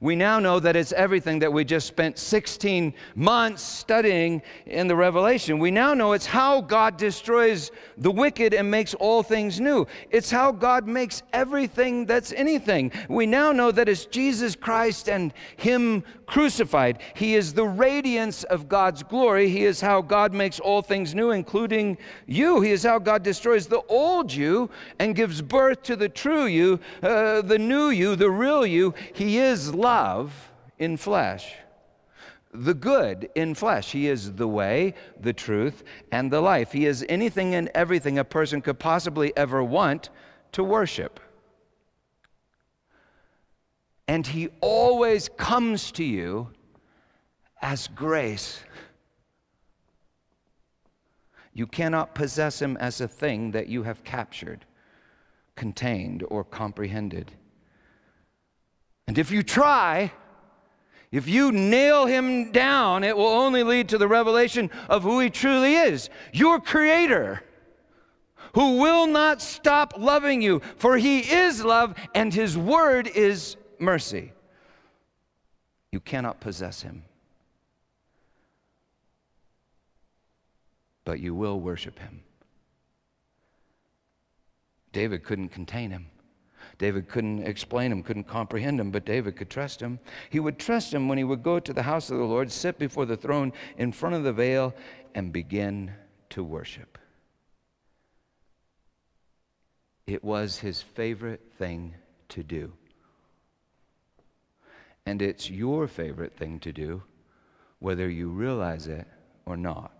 We 0.00 0.16
now 0.16 0.38
know 0.38 0.60
that 0.60 0.76
it's 0.76 0.92
everything 0.92 1.40
that 1.40 1.52
we 1.52 1.64
just 1.64 1.86
spent 1.86 2.18
16 2.18 2.94
months 3.14 3.62
studying 3.62 4.42
in 4.66 4.86
the 4.86 4.96
Revelation. 4.96 5.58
We 5.58 5.70
now 5.70 5.94
know 5.94 6.12
it's 6.12 6.26
how 6.26 6.60
God 6.60 6.96
destroys 6.96 7.70
the 7.98 8.10
wicked 8.10 8.54
and 8.54 8.70
makes 8.70 8.94
all 8.94 9.22
things 9.22 9.60
new. 9.60 9.86
It's 10.10 10.30
how 10.30 10.52
God 10.52 10.86
makes 10.86 11.22
everything 11.32 12.06
that's 12.06 12.32
anything. 12.32 12.92
We 13.08 13.26
now 13.26 13.52
know 13.52 13.70
that 13.72 13.88
it's 13.88 14.06
Jesus 14.06 14.54
Christ 14.54 15.08
and 15.08 15.32
Him 15.56 16.04
crucified. 16.30 17.00
He 17.14 17.34
is 17.34 17.52
the 17.52 17.66
radiance 17.66 18.44
of 18.44 18.68
God's 18.68 19.02
glory. 19.02 19.48
He 19.48 19.64
is 19.64 19.80
how 19.80 20.00
God 20.00 20.32
makes 20.32 20.60
all 20.60 20.80
things 20.80 21.12
new, 21.12 21.32
including 21.32 21.98
you. 22.26 22.60
He 22.60 22.70
is 22.70 22.84
how 22.84 23.00
God 23.00 23.24
destroys 23.24 23.66
the 23.66 23.82
old 23.88 24.32
you 24.32 24.70
and 25.00 25.16
gives 25.16 25.42
birth 25.42 25.82
to 25.82 25.96
the 25.96 26.08
true 26.08 26.46
you, 26.46 26.78
uh, 27.02 27.42
the 27.42 27.58
new 27.58 27.88
you, 27.88 28.14
the 28.14 28.30
real 28.30 28.64
you. 28.64 28.94
He 29.12 29.38
is 29.38 29.74
love 29.80 30.52
in 30.78 30.96
flesh. 30.96 31.54
The 32.52 32.74
good 32.74 33.30
in 33.34 33.54
flesh. 33.54 33.92
He 33.92 34.08
is 34.08 34.32
the 34.32 34.48
way, 34.48 34.94
the 35.20 35.32
truth, 35.32 35.84
and 36.10 36.30
the 36.30 36.40
life. 36.40 36.72
He 36.72 36.86
is 36.86 37.04
anything 37.08 37.54
and 37.54 37.70
everything 37.74 38.18
a 38.18 38.24
person 38.24 38.60
could 38.60 38.78
possibly 38.78 39.36
ever 39.36 39.62
want 39.62 40.10
to 40.52 40.64
worship 40.64 41.20
and 44.10 44.26
He 44.26 44.48
always 44.60 45.28
comes 45.28 45.92
to 45.92 46.02
you 46.02 46.48
as 47.62 47.86
grace. 47.86 48.58
You 51.52 51.68
cannot 51.68 52.12
possess 52.12 52.60
Him 52.60 52.76
as 52.78 53.00
a 53.00 53.06
thing 53.06 53.52
that 53.52 53.68
you 53.68 53.84
have 53.84 54.02
captured, 54.02 54.66
contained, 55.54 56.24
or 56.28 56.42
comprehended. 56.42 57.30
And 59.10 59.18
if 59.18 59.32
you 59.32 59.42
try, 59.42 60.12
if 61.10 61.26
you 61.26 61.50
nail 61.50 62.06
him 62.06 62.52
down, 62.52 63.02
it 63.02 63.16
will 63.16 63.26
only 63.26 63.64
lead 63.64 63.88
to 63.88 63.98
the 63.98 64.06
revelation 64.06 64.70
of 64.88 65.02
who 65.02 65.18
he 65.18 65.30
truly 65.30 65.74
is 65.74 66.08
your 66.32 66.60
creator, 66.60 67.42
who 68.54 68.76
will 68.76 69.08
not 69.08 69.42
stop 69.42 69.94
loving 69.98 70.40
you, 70.42 70.62
for 70.76 70.96
he 70.96 71.28
is 71.28 71.64
love 71.64 71.96
and 72.14 72.32
his 72.32 72.56
word 72.56 73.08
is 73.08 73.56
mercy. 73.80 74.32
You 75.90 75.98
cannot 75.98 76.38
possess 76.38 76.82
him. 76.82 77.02
But 81.04 81.18
you 81.18 81.34
will 81.34 81.58
worship 81.58 81.98
him. 81.98 82.22
David 84.92 85.24
couldn't 85.24 85.48
contain 85.48 85.90
him. 85.90 86.06
David 86.80 87.08
couldn't 87.08 87.44
explain 87.44 87.92
him, 87.92 88.02
couldn't 88.02 88.24
comprehend 88.26 88.80
him, 88.80 88.90
but 88.90 89.04
David 89.04 89.36
could 89.36 89.50
trust 89.50 89.80
him. 89.80 90.00
He 90.30 90.40
would 90.40 90.58
trust 90.58 90.92
him 90.92 91.06
when 91.06 91.18
he 91.18 91.22
would 91.22 91.44
go 91.44 91.60
to 91.60 91.72
the 91.72 91.84
house 91.84 92.10
of 92.10 92.18
the 92.18 92.24
Lord, 92.24 92.50
sit 92.50 92.76
before 92.76 93.06
the 93.06 93.16
throne 93.16 93.52
in 93.78 93.92
front 93.92 94.16
of 94.16 94.24
the 94.24 94.32
veil, 94.32 94.74
and 95.14 95.32
begin 95.32 95.92
to 96.30 96.42
worship. 96.42 96.98
It 100.08 100.24
was 100.24 100.58
his 100.58 100.82
favorite 100.82 101.52
thing 101.56 101.94
to 102.30 102.42
do 102.42 102.72
and 105.06 105.22
it's 105.22 105.50
your 105.50 105.88
favorite 105.88 106.36
thing 106.36 106.60
to 106.60 106.72
do, 106.72 107.02
whether 107.78 108.08
you 108.08 108.28
realize 108.28 108.86
it 108.86 109.06
or 109.46 109.56
not. 109.56 109.92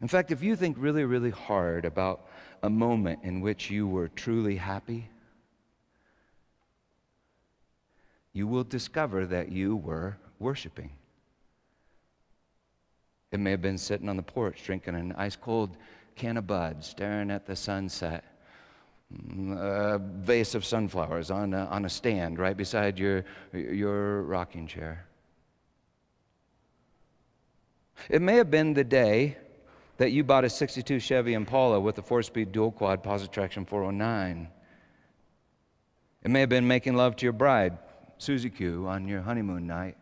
In 0.00 0.08
fact, 0.08 0.30
if 0.30 0.42
you 0.42 0.56
think 0.56 0.76
really, 0.78 1.04
really 1.04 1.30
hard 1.30 1.84
about 1.84 2.26
a 2.62 2.70
moment 2.70 3.20
in 3.22 3.40
which 3.40 3.70
you 3.70 3.86
were 3.86 4.08
truly 4.08 4.56
happy, 4.56 5.08
you 8.32 8.46
will 8.46 8.64
discover 8.64 9.26
that 9.26 9.50
you 9.50 9.76
were 9.76 10.16
worshiping. 10.38 10.90
It 13.30 13.40
may 13.40 13.52
have 13.52 13.62
been 13.62 13.78
sitting 13.78 14.08
on 14.08 14.16
the 14.16 14.22
porch 14.22 14.62
drinking 14.64 14.94
an 14.94 15.12
ice 15.16 15.36
cold 15.36 15.76
can 16.16 16.36
of 16.36 16.46
Bud, 16.46 16.84
staring 16.84 17.30
at 17.30 17.46
the 17.46 17.56
sunset. 17.56 18.24
Mm, 19.12 19.56
a 19.58 19.98
vase 19.98 20.54
of 20.54 20.64
sunflowers 20.64 21.30
on 21.30 21.52
a, 21.52 21.64
on 21.66 21.84
a 21.84 21.88
stand 21.88 22.38
right 22.38 22.56
beside 22.56 22.98
your, 22.98 23.24
your 23.52 24.22
rocking 24.22 24.66
chair. 24.66 25.06
It 28.08 28.22
may 28.22 28.36
have 28.36 28.50
been 28.50 28.74
the 28.74 28.84
day 28.84 29.36
that 29.96 30.12
you 30.12 30.24
bought 30.24 30.44
a 30.44 30.50
62 30.50 30.98
Chevy 31.00 31.34
Impala 31.34 31.80
with 31.80 31.98
a 31.98 32.02
four 32.02 32.22
speed 32.22 32.52
dual 32.52 32.72
quad 32.72 33.02
positive 33.02 33.32
traction 33.32 33.64
409. 33.64 34.48
It 36.22 36.30
may 36.30 36.40
have 36.40 36.48
been 36.48 36.66
making 36.66 36.94
love 36.94 37.16
to 37.16 37.26
your 37.26 37.32
bride, 37.32 37.78
Susie 38.18 38.50
Q, 38.50 38.86
on 38.88 39.06
your 39.06 39.20
honeymoon 39.20 39.66
night. 39.66 39.96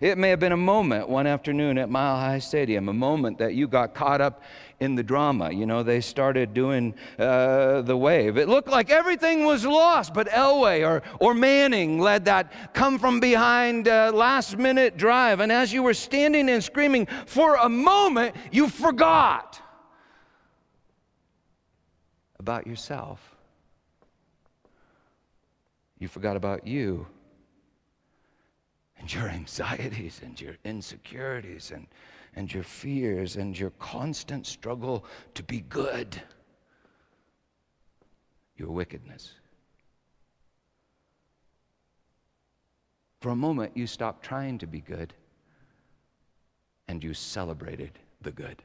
It 0.00 0.18
may 0.18 0.30
have 0.30 0.40
been 0.40 0.52
a 0.52 0.56
moment 0.56 1.08
one 1.08 1.26
afternoon 1.26 1.78
at 1.78 1.88
Mile 1.88 2.16
High 2.16 2.38
Stadium, 2.38 2.88
a 2.88 2.92
moment 2.92 3.38
that 3.38 3.54
you 3.54 3.68
got 3.68 3.94
caught 3.94 4.20
up 4.20 4.42
in 4.80 4.94
the 4.94 5.02
drama. 5.02 5.50
You 5.50 5.66
know, 5.66 5.82
they 5.82 6.00
started 6.00 6.52
doing 6.52 6.94
uh, 7.18 7.82
the 7.82 7.96
wave. 7.96 8.36
It 8.36 8.48
looked 8.48 8.68
like 8.68 8.90
everything 8.90 9.44
was 9.44 9.64
lost, 9.64 10.12
but 10.14 10.28
Elway 10.28 10.86
or, 10.86 11.02
or 11.20 11.34
Manning 11.34 12.00
led 12.00 12.24
that 12.24 12.74
come 12.74 12.98
from 12.98 13.20
behind 13.20 13.88
uh, 13.88 14.10
last 14.12 14.58
minute 14.58 14.96
drive. 14.96 15.40
And 15.40 15.52
as 15.52 15.72
you 15.72 15.82
were 15.82 15.94
standing 15.94 16.48
and 16.48 16.62
screaming, 16.62 17.06
for 17.26 17.56
a 17.56 17.68
moment, 17.68 18.34
you 18.50 18.68
forgot 18.68 19.60
about 22.38 22.66
yourself. 22.66 23.34
You 25.98 26.08
forgot 26.08 26.36
about 26.36 26.66
you 26.66 27.06
and 29.04 29.12
your 29.12 29.28
anxieties 29.28 30.22
and 30.24 30.40
your 30.40 30.56
insecurities 30.64 31.72
and, 31.72 31.86
and 32.36 32.50
your 32.54 32.62
fears 32.62 33.36
and 33.36 33.58
your 33.58 33.68
constant 33.72 34.46
struggle 34.46 35.04
to 35.34 35.42
be 35.42 35.60
good, 35.60 36.22
your 38.56 38.70
wickedness. 38.70 39.32
For 43.20 43.28
a 43.28 43.36
moment, 43.36 43.76
you 43.76 43.86
stopped 43.86 44.24
trying 44.24 44.56
to 44.56 44.66
be 44.66 44.80
good 44.80 45.12
and 46.88 47.04
you 47.04 47.12
celebrated 47.12 47.98
the 48.22 48.32
good. 48.32 48.62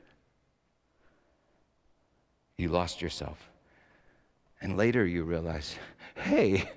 You 2.58 2.70
lost 2.70 3.02
yourself. 3.02 3.50
And 4.62 4.78
later 4.78 5.06
you 5.06 5.26
realize, 5.26 5.76
hey, 6.16 6.72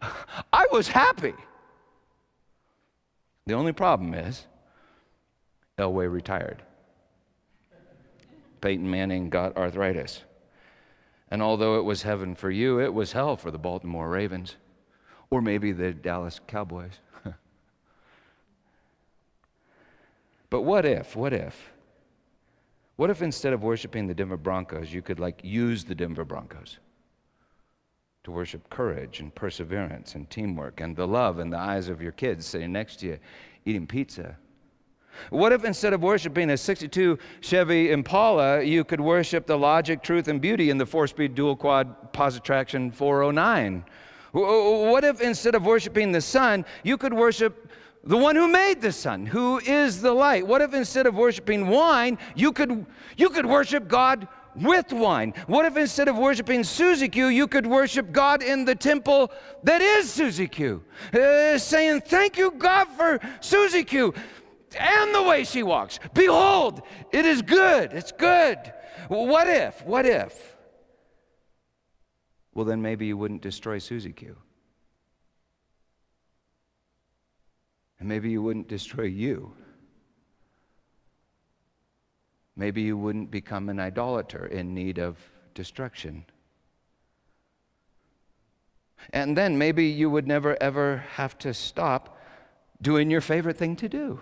I 0.50 0.66
was 0.72 0.88
happy. 0.88 1.34
The 3.46 3.54
only 3.54 3.72
problem 3.72 4.14
is 4.14 4.46
Elway 5.78 6.10
retired. 6.10 6.62
Peyton 8.60 8.88
Manning 8.88 9.28
got 9.30 9.56
arthritis. 9.56 10.22
And 11.30 11.42
although 11.42 11.78
it 11.78 11.82
was 11.82 12.02
heaven 12.02 12.34
for 12.34 12.50
you, 12.50 12.80
it 12.80 12.92
was 12.94 13.12
hell 13.12 13.36
for 13.36 13.50
the 13.50 13.58
Baltimore 13.58 14.08
Ravens 14.08 14.56
or 15.30 15.40
maybe 15.40 15.72
the 15.72 15.92
Dallas 15.92 16.40
Cowboys. 16.46 17.00
but 20.50 20.60
what 20.60 20.84
if, 20.84 21.16
what 21.16 21.32
if, 21.32 21.72
what 22.96 23.08
if 23.10 23.22
instead 23.22 23.54
of 23.54 23.62
worshiping 23.62 24.06
the 24.06 24.14
Denver 24.14 24.36
Broncos, 24.36 24.92
you 24.92 25.00
could 25.02 25.18
like 25.18 25.40
use 25.42 25.84
the 25.84 25.94
Denver 25.94 26.24
Broncos? 26.24 26.78
To 28.24 28.30
worship 28.30 28.68
courage 28.70 29.18
and 29.18 29.34
perseverance 29.34 30.14
and 30.14 30.30
teamwork 30.30 30.80
and 30.80 30.94
the 30.94 31.06
love 31.06 31.40
in 31.40 31.50
the 31.50 31.58
eyes 31.58 31.88
of 31.88 32.00
your 32.00 32.12
kids 32.12 32.46
sitting 32.46 32.72
next 32.72 33.00
to 33.00 33.06
you 33.06 33.18
eating 33.64 33.86
pizza? 33.86 34.36
What 35.30 35.52
if 35.52 35.64
instead 35.64 35.92
of 35.92 36.02
worshiping 36.02 36.50
a 36.50 36.56
62 36.56 37.18
Chevy 37.40 37.90
Impala, 37.90 38.62
you 38.62 38.84
could 38.84 39.00
worship 39.00 39.46
the 39.46 39.58
logic, 39.58 40.02
truth, 40.02 40.28
and 40.28 40.40
beauty 40.40 40.70
in 40.70 40.78
the 40.78 40.86
four 40.86 41.06
speed 41.06 41.34
dual 41.34 41.56
quad 41.56 42.12
positive 42.12 42.44
traction 42.44 42.90
409? 42.92 43.84
What 44.32 45.04
if 45.04 45.20
instead 45.20 45.54
of 45.54 45.66
worshiping 45.66 46.12
the 46.12 46.20
sun, 46.20 46.64
you 46.82 46.96
could 46.96 47.12
worship 47.12 47.68
the 48.04 48.16
one 48.16 48.34
who 48.34 48.48
made 48.48 48.80
the 48.80 48.92
sun, 48.92 49.26
who 49.26 49.58
is 49.58 50.00
the 50.00 50.12
light? 50.12 50.46
What 50.46 50.62
if 50.62 50.74
instead 50.74 51.06
of 51.06 51.14
worshiping 51.14 51.68
wine, 51.68 52.18
you 52.34 52.52
could, 52.52 52.86
you 53.16 53.28
could 53.28 53.46
worship 53.46 53.88
God 53.88 54.26
with 54.54 54.92
wine? 54.92 55.34
What 55.46 55.64
if 55.64 55.76
instead 55.76 56.08
of 56.08 56.16
worshiping 56.16 56.64
Susie 56.64 57.08
Q, 57.08 57.28
you 57.28 57.46
could 57.46 57.66
worship 57.66 58.12
God 58.12 58.42
in 58.42 58.64
the 58.64 58.74
temple 58.74 59.30
that 59.62 59.80
is 59.80 60.12
Susie 60.12 60.48
Q? 60.48 60.82
Uh, 61.12 61.58
saying, 61.58 62.02
Thank 62.02 62.36
you, 62.36 62.50
God, 62.52 62.88
for 62.88 63.20
Susie 63.40 63.84
Q 63.84 64.14
and 64.78 65.14
the 65.14 65.22
way 65.22 65.44
she 65.44 65.62
walks. 65.62 65.98
Behold, 66.14 66.82
it 67.10 67.24
is 67.24 67.42
good. 67.42 67.92
It's 67.92 68.12
good. 68.12 68.58
What 69.08 69.48
if? 69.48 69.84
What 69.84 70.06
if? 70.06 70.56
Well, 72.54 72.64
then 72.64 72.82
maybe 72.82 73.06
you 73.06 73.16
wouldn't 73.16 73.42
destroy 73.42 73.78
Susie 73.78 74.12
Q. 74.12 74.36
And 77.98 78.08
maybe 78.08 78.30
you 78.30 78.42
wouldn't 78.42 78.68
destroy 78.68 79.04
you 79.04 79.54
maybe 82.56 82.82
you 82.82 82.96
wouldn't 82.96 83.30
become 83.30 83.68
an 83.68 83.80
idolater 83.80 84.46
in 84.46 84.74
need 84.74 84.98
of 84.98 85.18
destruction. 85.54 86.24
And 89.12 89.36
then 89.36 89.58
maybe 89.58 89.86
you 89.86 90.10
would 90.10 90.26
never 90.26 90.60
ever 90.62 91.04
have 91.12 91.36
to 91.38 91.52
stop 91.52 92.18
doing 92.80 93.10
your 93.10 93.20
favorite 93.20 93.56
thing 93.56 93.76
to 93.76 93.88
do. 93.88 94.20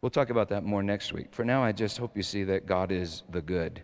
We'll 0.00 0.10
talk 0.10 0.30
about 0.30 0.48
that 0.50 0.64
more 0.64 0.82
next 0.82 1.12
week. 1.12 1.28
For 1.32 1.44
now, 1.44 1.64
I 1.64 1.72
just 1.72 1.98
hope 1.98 2.16
you 2.16 2.22
see 2.22 2.44
that 2.44 2.66
God 2.66 2.92
is 2.92 3.22
the 3.30 3.42
good. 3.42 3.82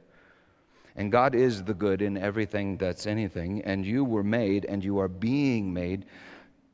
And 0.94 1.10
God 1.10 1.34
is 1.34 1.64
the 1.64 1.74
good 1.74 2.02
in 2.02 2.18
everything 2.18 2.76
that's 2.76 3.06
anything, 3.06 3.62
and 3.62 3.84
you 3.84 4.04
were 4.04 4.22
made 4.22 4.66
and 4.66 4.84
you 4.84 4.98
are 4.98 5.08
being 5.08 5.72
made 5.72 6.04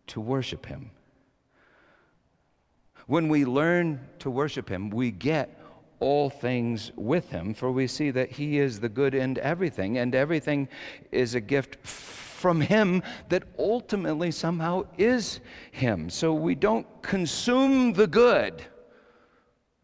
to 0.08 0.20
worship 0.20 0.66
Him. 0.66 0.90
When 3.08 3.30
we 3.30 3.46
learn 3.46 4.06
to 4.18 4.30
worship 4.30 4.68
Him, 4.68 4.90
we 4.90 5.10
get 5.10 5.58
all 5.98 6.28
things 6.28 6.92
with 6.94 7.30
Him, 7.30 7.54
for 7.54 7.72
we 7.72 7.86
see 7.86 8.10
that 8.10 8.32
He 8.32 8.58
is 8.58 8.80
the 8.80 8.90
good 8.90 9.14
in 9.14 9.38
everything, 9.38 9.96
and 9.96 10.14
everything 10.14 10.68
is 11.10 11.34
a 11.34 11.40
gift 11.40 11.78
from 11.86 12.60
Him 12.60 13.02
that 13.30 13.44
ultimately 13.58 14.30
somehow 14.30 14.84
is 14.98 15.40
Him. 15.72 16.10
So 16.10 16.34
we 16.34 16.54
don't 16.54 16.86
consume 17.00 17.94
the 17.94 18.06
good 18.06 18.62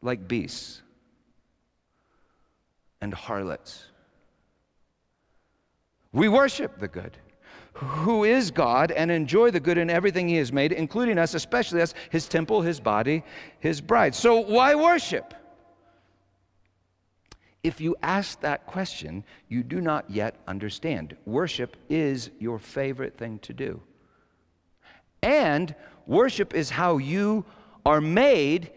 like 0.02 0.28
beasts 0.28 0.82
and 3.00 3.14
harlots. 3.14 3.86
We 6.12 6.28
worship 6.28 6.78
the 6.78 6.88
good 6.88 7.16
who 7.74 8.24
is 8.24 8.50
God 8.50 8.92
and 8.92 9.10
enjoy 9.10 9.50
the 9.50 9.60
good 9.60 9.78
in 9.78 9.90
everything 9.90 10.28
He 10.28 10.36
has 10.36 10.52
made, 10.52 10.72
including 10.72 11.18
us, 11.18 11.34
especially 11.34 11.82
us, 11.82 11.92
His 12.10 12.28
temple, 12.28 12.62
His 12.62 12.80
body, 12.80 13.24
His 13.58 13.80
bride. 13.80 14.14
So, 14.14 14.40
why 14.40 14.74
worship? 14.74 15.34
If 17.64 17.80
you 17.80 17.96
ask 18.02 18.40
that 18.42 18.66
question, 18.66 19.24
you 19.48 19.62
do 19.62 19.80
not 19.80 20.08
yet 20.08 20.36
understand. 20.46 21.16
Worship 21.24 21.76
is 21.88 22.30
your 22.38 22.58
favorite 22.58 23.16
thing 23.16 23.38
to 23.40 23.52
do. 23.52 23.80
And 25.22 25.74
worship 26.06 26.54
is 26.54 26.70
how 26.70 26.98
you 26.98 27.44
are 27.86 28.00
made 28.00 28.70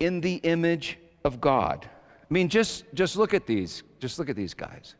in 0.00 0.20
the 0.20 0.34
image 0.36 0.98
of 1.24 1.40
God. 1.40 1.88
I 1.88 2.34
mean, 2.34 2.48
just, 2.48 2.84
just 2.94 3.16
look 3.16 3.32
at 3.32 3.46
these. 3.46 3.84
Just 4.00 4.18
look 4.18 4.28
at 4.28 4.36
these 4.36 4.54
guys. 4.54 4.96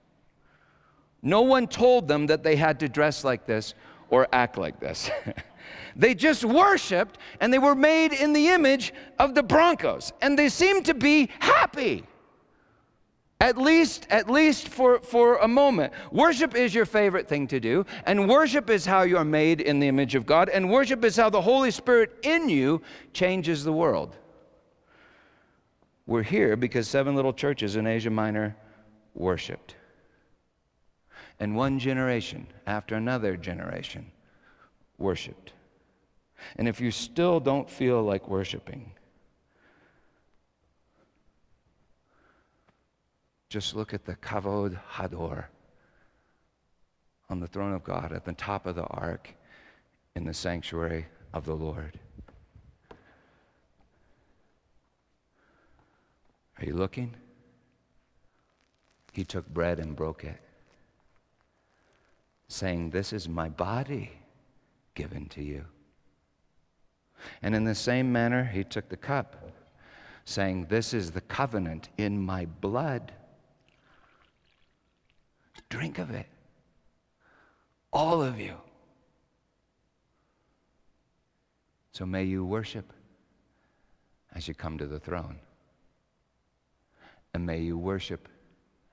No 1.22 1.42
one 1.42 1.68
told 1.68 2.08
them 2.08 2.26
that 2.26 2.42
they 2.42 2.56
had 2.56 2.80
to 2.80 2.88
dress 2.88 3.24
like 3.24 3.46
this 3.46 3.74
or 4.10 4.26
act 4.32 4.58
like 4.58 4.80
this. 4.80 5.10
they 5.96 6.14
just 6.14 6.44
worshiped 6.44 7.18
and 7.40 7.52
they 7.52 7.58
were 7.58 7.76
made 7.76 8.12
in 8.12 8.32
the 8.32 8.48
image 8.48 8.92
of 9.18 9.34
the 9.34 9.42
Broncos 9.42 10.12
and 10.20 10.38
they 10.38 10.48
seemed 10.48 10.86
to 10.86 10.94
be 10.94 11.30
happy. 11.38 12.04
At 13.40 13.58
least, 13.58 14.06
at 14.08 14.30
least 14.30 14.68
for, 14.68 15.00
for 15.00 15.38
a 15.38 15.48
moment. 15.48 15.92
Worship 16.12 16.54
is 16.54 16.72
your 16.72 16.86
favorite 16.86 17.26
thing 17.26 17.48
to 17.48 17.58
do, 17.58 17.84
and 18.06 18.28
worship 18.28 18.70
is 18.70 18.86
how 18.86 19.02
you 19.02 19.16
are 19.16 19.24
made 19.24 19.60
in 19.60 19.80
the 19.80 19.88
image 19.88 20.14
of 20.14 20.24
God, 20.26 20.48
and 20.48 20.70
worship 20.70 21.04
is 21.04 21.16
how 21.16 21.28
the 21.28 21.40
Holy 21.40 21.72
Spirit 21.72 22.12
in 22.22 22.48
you 22.48 22.82
changes 23.12 23.64
the 23.64 23.72
world. 23.72 24.16
We're 26.06 26.22
here 26.22 26.54
because 26.54 26.86
seven 26.86 27.16
little 27.16 27.32
churches 27.32 27.74
in 27.74 27.84
Asia 27.84 28.10
Minor 28.10 28.54
worshiped. 29.12 29.74
And 31.42 31.56
one 31.56 31.80
generation 31.80 32.46
after 32.68 32.94
another 32.94 33.36
generation 33.36 34.12
worshiped. 34.96 35.52
And 36.54 36.68
if 36.68 36.80
you 36.80 36.92
still 36.92 37.40
don't 37.40 37.68
feel 37.68 38.00
like 38.00 38.28
worshiping, 38.28 38.92
just 43.48 43.74
look 43.74 43.92
at 43.92 44.04
the 44.04 44.14
Kavod 44.14 44.78
Hador 44.92 45.46
on 47.28 47.40
the 47.40 47.48
throne 47.48 47.72
of 47.72 47.82
God 47.82 48.12
at 48.12 48.24
the 48.24 48.34
top 48.34 48.64
of 48.64 48.76
the 48.76 48.84
ark 48.84 49.34
in 50.14 50.24
the 50.24 50.34
sanctuary 50.34 51.06
of 51.34 51.44
the 51.44 51.56
Lord. 51.56 51.98
Are 56.60 56.64
you 56.64 56.74
looking? 56.74 57.16
He 59.12 59.24
took 59.24 59.48
bread 59.48 59.80
and 59.80 59.96
broke 59.96 60.22
it, 60.22 60.40
saying, 62.52 62.90
This 62.90 63.12
is 63.12 63.28
my 63.28 63.48
body 63.48 64.12
given 64.94 65.26
to 65.30 65.42
you. 65.42 65.64
And 67.40 67.54
in 67.54 67.64
the 67.64 67.74
same 67.74 68.12
manner, 68.12 68.44
he 68.44 68.64
took 68.64 68.88
the 68.88 68.96
cup, 68.96 69.50
saying, 70.24 70.66
This 70.68 70.92
is 70.92 71.10
the 71.10 71.20
covenant 71.22 71.88
in 71.96 72.20
my 72.20 72.46
blood. 72.46 73.12
Drink 75.68 75.98
of 75.98 76.10
it, 76.10 76.26
all 77.92 78.22
of 78.22 78.38
you. 78.38 78.56
So 81.92 82.04
may 82.04 82.24
you 82.24 82.44
worship 82.44 82.92
as 84.34 84.48
you 84.48 84.54
come 84.54 84.78
to 84.78 84.86
the 84.86 84.98
throne. 84.98 85.38
And 87.34 87.46
may 87.46 87.60
you 87.60 87.78
worship 87.78 88.28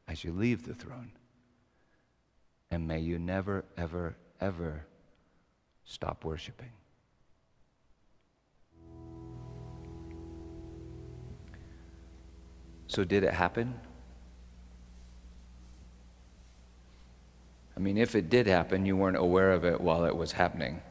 as 0.07 0.24
you 0.24 0.32
leave 0.32 0.66
the 0.66 0.74
throne. 0.74 1.12
And 2.72 2.88
may 2.88 2.99
you 2.99 3.17
never, 3.17 3.65
ever, 3.78 4.15
ever 4.39 4.86
stop 5.86 6.24
worshiping. 6.24 6.70
So, 12.88 13.03
did 13.03 13.24
it 13.24 13.34
happen? 13.34 13.80
I 17.76 17.80
mean, 17.80 17.97
if 17.97 18.13
it 18.15 18.30
did 18.30 18.45
happen, 18.45 18.86
you 18.86 18.97
weren't 18.97 19.15
aware 19.15 19.51
of 19.51 19.63
it 19.63 19.80
while 19.80 20.05
it 20.05 20.15
was 20.15 20.32
happening. 20.32 20.82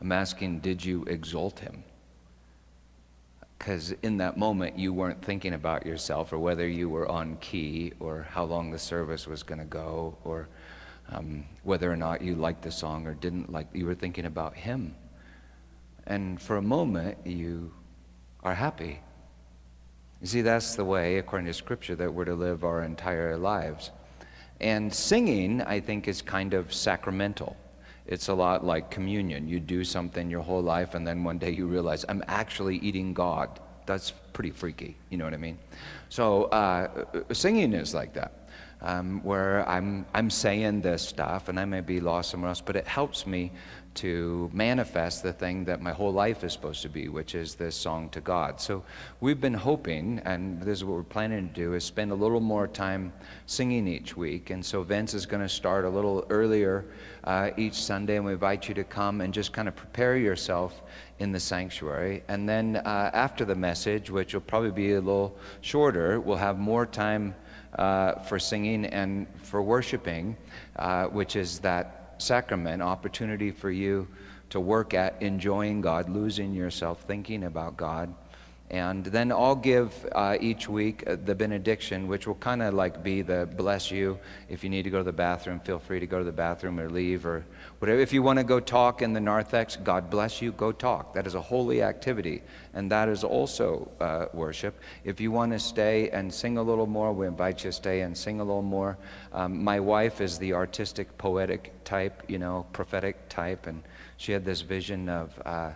I'm 0.00 0.12
asking, 0.12 0.60
did 0.60 0.84
you 0.84 1.04
exalt 1.04 1.60
him? 1.60 1.82
Because 3.58 3.92
in 4.02 4.18
that 4.18 4.36
moment, 4.36 4.78
you 4.78 4.92
weren't 4.92 5.24
thinking 5.24 5.54
about 5.54 5.86
yourself 5.86 6.32
or 6.32 6.38
whether 6.38 6.68
you 6.68 6.88
were 6.88 7.08
on 7.08 7.36
key 7.40 7.92
or 8.00 8.26
how 8.30 8.44
long 8.44 8.70
the 8.70 8.78
service 8.78 9.26
was 9.26 9.42
going 9.42 9.58
to 9.58 9.64
go 9.64 10.16
or 10.24 10.48
um, 11.10 11.44
whether 11.62 11.90
or 11.90 11.96
not 11.96 12.22
you 12.22 12.34
liked 12.34 12.62
the 12.62 12.70
song 12.70 13.06
or 13.06 13.14
didn't 13.14 13.52
like. 13.52 13.66
You 13.72 13.86
were 13.86 13.94
thinking 13.94 14.26
about 14.26 14.54
him. 14.54 14.94
And 16.06 16.40
for 16.40 16.56
a 16.56 16.62
moment, 16.62 17.18
you 17.24 17.72
are 18.42 18.54
happy. 18.54 19.00
You 20.20 20.26
see, 20.26 20.40
that's 20.40 20.74
the 20.74 20.84
way, 20.84 21.18
according 21.18 21.46
to 21.46 21.54
Scripture, 21.54 21.94
that 21.96 22.12
we're 22.12 22.24
to 22.24 22.34
live 22.34 22.64
our 22.64 22.82
entire 22.82 23.36
lives. 23.36 23.90
And 24.60 24.92
singing, 24.92 25.62
I 25.62 25.80
think, 25.80 26.08
is 26.08 26.22
kind 26.22 26.54
of 26.54 26.72
sacramental. 26.72 27.56
It's 28.06 28.28
a 28.28 28.34
lot 28.34 28.64
like 28.64 28.90
communion. 28.90 29.46
You 29.46 29.60
do 29.60 29.84
something 29.84 30.30
your 30.30 30.40
whole 30.40 30.62
life, 30.62 30.94
and 30.94 31.06
then 31.06 31.22
one 31.22 31.38
day 31.38 31.50
you 31.50 31.66
realize, 31.66 32.04
I'm 32.08 32.24
actually 32.26 32.78
eating 32.78 33.12
God. 33.12 33.60
That's 33.86 34.12
pretty 34.32 34.50
freaky. 34.50 34.96
You 35.10 35.18
know 35.18 35.24
what 35.24 35.34
I 35.34 35.38
mean? 35.38 35.58
So, 36.08 36.44
uh, 36.44 37.04
singing 37.32 37.74
is 37.74 37.94
like 37.94 38.14
that. 38.14 38.32
Um, 38.80 39.24
where 39.24 39.68
I'm, 39.68 40.06
I'm 40.14 40.30
saying 40.30 40.82
this 40.82 41.02
stuff 41.02 41.48
and 41.48 41.58
I 41.58 41.64
may 41.64 41.80
be 41.80 41.98
lost 41.98 42.30
somewhere 42.30 42.50
else, 42.50 42.60
but 42.60 42.76
it 42.76 42.86
helps 42.86 43.26
me 43.26 43.50
to 43.98 44.48
manifest 44.52 45.24
the 45.24 45.32
thing 45.32 45.64
that 45.64 45.82
my 45.82 45.90
whole 45.90 46.12
life 46.12 46.44
is 46.44 46.52
supposed 46.52 46.82
to 46.82 46.88
be, 46.88 47.08
which 47.08 47.34
is 47.34 47.56
this 47.56 47.74
song 47.74 48.08
to 48.10 48.20
God. 48.20 48.60
So 48.60 48.84
we've 49.20 49.40
been 49.40 49.54
hoping, 49.54 50.20
and 50.24 50.62
this 50.62 50.78
is 50.78 50.84
what 50.84 50.94
we're 50.94 51.02
planning 51.02 51.48
to 51.48 51.52
do, 51.52 51.74
is 51.74 51.82
spend 51.82 52.12
a 52.12 52.14
little 52.14 52.38
more 52.38 52.68
time 52.68 53.12
singing 53.46 53.88
each 53.88 54.16
week. 54.16 54.50
And 54.50 54.64
so 54.64 54.84
Vince 54.84 55.14
is 55.14 55.26
going 55.26 55.42
to 55.42 55.48
start 55.48 55.84
a 55.84 55.88
little 55.88 56.24
earlier 56.30 56.84
uh, 57.24 57.50
each 57.56 57.74
Sunday, 57.74 58.16
and 58.16 58.24
we 58.24 58.34
invite 58.34 58.68
you 58.68 58.74
to 58.74 58.84
come 58.84 59.20
and 59.20 59.34
just 59.34 59.52
kind 59.52 59.66
of 59.66 59.74
prepare 59.74 60.16
yourself 60.16 60.80
in 61.18 61.32
the 61.32 61.40
sanctuary. 61.40 62.22
And 62.28 62.48
then 62.48 62.76
uh, 62.76 63.10
after 63.12 63.44
the 63.44 63.56
message, 63.56 64.10
which 64.10 64.32
will 64.32 64.42
probably 64.42 64.70
be 64.70 64.92
a 64.92 65.00
little 65.00 65.36
shorter, 65.60 66.20
we'll 66.20 66.36
have 66.36 66.56
more 66.56 66.86
time 66.86 67.34
uh, 67.74 68.14
for 68.20 68.38
singing 68.38 68.86
and 68.86 69.26
for 69.42 69.62
worshiping, 69.62 70.36
uh, 70.76 71.06
which 71.06 71.36
is 71.36 71.58
that 71.60 72.14
sacrament, 72.18 72.82
opportunity 72.82 73.50
for 73.50 73.70
you 73.70 74.06
to 74.50 74.60
work 74.60 74.94
at 74.94 75.20
enjoying 75.20 75.80
God, 75.80 76.08
losing 76.08 76.54
yourself, 76.54 77.02
thinking 77.02 77.44
about 77.44 77.76
God. 77.76 78.12
And 78.70 79.06
then 79.06 79.32
I'll 79.32 79.56
give 79.56 80.06
uh, 80.12 80.36
each 80.40 80.68
week 80.68 81.02
uh, 81.06 81.16
the 81.24 81.34
benediction, 81.34 82.06
which 82.06 82.26
will 82.26 82.34
kind 82.34 82.60
of 82.62 82.74
like 82.74 83.02
be 83.02 83.22
the 83.22 83.48
bless 83.56 83.90
you. 83.90 84.18
If 84.50 84.62
you 84.62 84.68
need 84.68 84.82
to 84.82 84.90
go 84.90 84.98
to 84.98 85.04
the 85.04 85.12
bathroom, 85.12 85.58
feel 85.60 85.78
free 85.78 86.00
to 86.00 86.06
go 86.06 86.18
to 86.18 86.24
the 86.24 86.32
bathroom 86.32 86.78
or 86.78 86.90
leave 86.90 87.24
or 87.24 87.46
whatever. 87.78 87.98
If 87.98 88.12
you 88.12 88.22
want 88.22 88.38
to 88.38 88.44
go 88.44 88.60
talk 88.60 89.00
in 89.00 89.14
the 89.14 89.20
narthex, 89.20 89.76
God 89.76 90.10
bless 90.10 90.42
you, 90.42 90.52
go 90.52 90.70
talk. 90.70 91.14
That 91.14 91.26
is 91.26 91.34
a 91.34 91.40
holy 91.40 91.82
activity, 91.82 92.42
and 92.74 92.92
that 92.92 93.08
is 93.08 93.24
also 93.24 93.90
uh, 94.00 94.26
worship. 94.34 94.78
If 95.02 95.18
you 95.18 95.32
want 95.32 95.52
to 95.52 95.58
stay 95.58 96.10
and 96.10 96.32
sing 96.32 96.58
a 96.58 96.62
little 96.62 96.86
more, 96.86 97.14
we 97.14 97.26
invite 97.26 97.64
you 97.64 97.70
to 97.70 97.72
stay 97.72 98.02
and 98.02 98.14
sing 98.14 98.38
a 98.38 98.44
little 98.44 98.60
more. 98.60 98.98
Um, 99.32 99.64
my 99.64 99.80
wife 99.80 100.20
is 100.20 100.38
the 100.38 100.52
artistic, 100.52 101.16
poetic 101.16 101.72
type, 101.84 102.22
you 102.28 102.38
know, 102.38 102.66
prophetic 102.74 103.30
type, 103.30 103.66
and 103.66 103.82
she 104.18 104.32
had 104.32 104.44
this 104.44 104.60
vision 104.60 105.08
of 105.08 105.40
uh, 105.46 105.70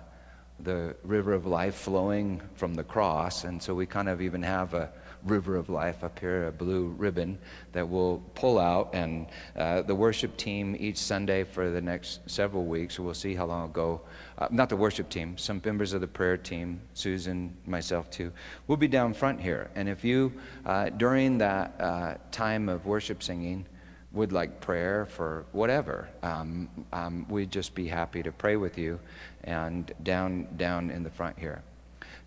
the 0.62 0.94
river 1.02 1.32
of 1.32 1.46
life 1.46 1.74
flowing 1.74 2.40
from 2.54 2.74
the 2.74 2.84
cross. 2.84 3.44
And 3.44 3.62
so 3.62 3.74
we 3.74 3.86
kind 3.86 4.08
of 4.08 4.20
even 4.20 4.42
have 4.42 4.74
a 4.74 4.90
river 5.24 5.56
of 5.56 5.68
life 5.68 6.02
up 6.02 6.18
here, 6.18 6.48
a 6.48 6.52
blue 6.52 6.86
ribbon 6.98 7.38
that 7.72 7.88
we'll 7.88 8.22
pull 8.34 8.58
out. 8.58 8.90
And 8.92 9.26
uh, 9.56 9.82
the 9.82 9.94
worship 9.94 10.36
team 10.36 10.76
each 10.78 10.98
Sunday 10.98 11.44
for 11.44 11.70
the 11.70 11.80
next 11.80 12.28
several 12.30 12.64
weeks, 12.64 12.98
we'll 12.98 13.14
see 13.14 13.34
how 13.34 13.46
long 13.46 13.70
it'll 13.70 13.72
go. 13.72 14.00
Uh, 14.38 14.48
not 14.50 14.68
the 14.68 14.76
worship 14.76 15.08
team, 15.08 15.38
some 15.38 15.60
members 15.64 15.92
of 15.92 16.00
the 16.00 16.06
prayer 16.06 16.36
team, 16.36 16.80
Susan, 16.94 17.56
myself 17.66 18.10
too, 18.10 18.32
we'll 18.66 18.78
be 18.78 18.88
down 18.88 19.14
front 19.14 19.40
here. 19.40 19.70
And 19.74 19.88
if 19.88 20.04
you, 20.04 20.32
uh, 20.66 20.90
during 20.90 21.38
that 21.38 21.80
uh, 21.80 22.14
time 22.30 22.68
of 22.68 22.86
worship 22.86 23.22
singing, 23.22 23.66
would 24.12 24.32
like 24.32 24.60
prayer 24.60 25.06
for 25.06 25.46
whatever, 25.52 26.08
um, 26.22 26.68
um, 26.92 27.26
we'd 27.28 27.50
just 27.50 27.74
be 27.74 27.86
happy 27.86 28.22
to 28.22 28.30
pray 28.30 28.56
with 28.56 28.76
you 28.76 29.00
and 29.44 29.92
down, 30.02 30.46
down 30.56 30.90
in 30.90 31.02
the 31.02 31.10
front 31.10 31.38
here. 31.38 31.62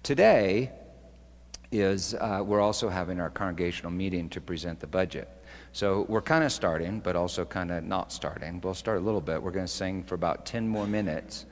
Today 0.02 0.72
is 1.72 2.16
uh, 2.16 2.42
we're 2.46 2.62
also 2.62 2.90
having 2.90 3.20
our 3.20 3.30
congregational 3.30 3.92
meeting 3.92 4.30
to 4.30 4.42
present 4.42 4.80
the 4.80 4.88
budget. 4.88 5.30
So 5.74 6.06
we're 6.08 6.22
kind 6.22 6.44
of 6.44 6.52
starting, 6.52 7.00
but 7.00 7.16
also 7.16 7.46
kind 7.46 7.72
of 7.72 7.84
not 7.84 8.12
starting. 8.12 8.62
We'll 8.62 8.74
start 8.74 8.98
a 8.98 9.02
little 9.02 9.22
bit. 9.22 9.42
We're 9.42 9.52
going 9.52 9.66
to 9.66 9.72
sing 9.72 10.04
for 10.04 10.16
about 10.16 10.46
10 10.46 10.68
more 10.68 10.88
minutes, 10.88 11.46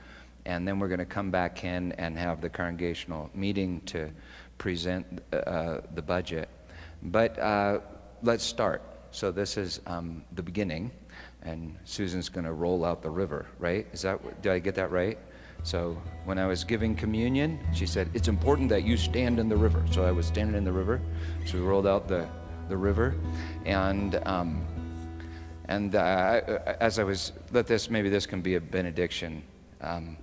and 0.46 0.66
then 0.66 0.78
we're 0.78 0.88
going 0.88 0.98
to 0.98 1.04
come 1.04 1.30
back 1.30 1.64
in 1.64 1.92
and 1.92 2.18
have 2.18 2.40
the 2.40 2.48
congregational 2.48 3.30
meeting 3.34 3.80
to 3.86 4.10
present 4.58 5.06
uh, 5.32 5.80
the 5.94 6.02
budget. 6.02 6.48
But 7.02 7.38
uh, 7.38 7.80
let's 8.22 8.44
start. 8.44 8.82
So 9.14 9.30
this 9.30 9.56
is 9.56 9.80
um, 9.86 10.24
the 10.32 10.42
beginning, 10.42 10.90
and 11.42 11.78
Susan's 11.84 12.28
going 12.28 12.46
to 12.46 12.52
roll 12.52 12.84
out 12.84 13.00
the 13.00 13.10
river, 13.10 13.46
right? 13.60 13.86
Is 13.92 14.02
that 14.02 14.42
did 14.42 14.50
I 14.50 14.58
get 14.58 14.74
that 14.74 14.90
right? 14.90 15.16
So 15.62 15.96
when 16.24 16.36
I 16.36 16.46
was 16.48 16.64
giving 16.64 16.96
communion, 16.96 17.60
she 17.72 17.86
said, 17.86 18.10
"It's 18.12 18.26
important 18.26 18.68
that 18.70 18.82
you 18.82 18.96
stand 18.96 19.38
in 19.38 19.48
the 19.48 19.56
river." 19.56 19.84
So 19.92 20.04
I 20.04 20.10
was 20.10 20.26
standing 20.26 20.56
in 20.56 20.64
the 20.64 20.72
river. 20.72 21.00
So 21.46 21.58
we 21.58 21.60
rolled 21.60 21.86
out 21.86 22.08
the 22.08 22.26
the 22.68 22.76
river, 22.76 23.14
and 23.64 24.20
um, 24.26 24.66
and 25.68 25.94
uh, 25.94 26.40
as 26.80 26.98
I 26.98 27.04
was, 27.04 27.30
let 27.52 27.68
this 27.68 27.88
maybe 27.88 28.08
this 28.08 28.26
can 28.26 28.40
be 28.40 28.56
a 28.56 28.60
benediction. 28.60 29.44
Um, 29.80 30.16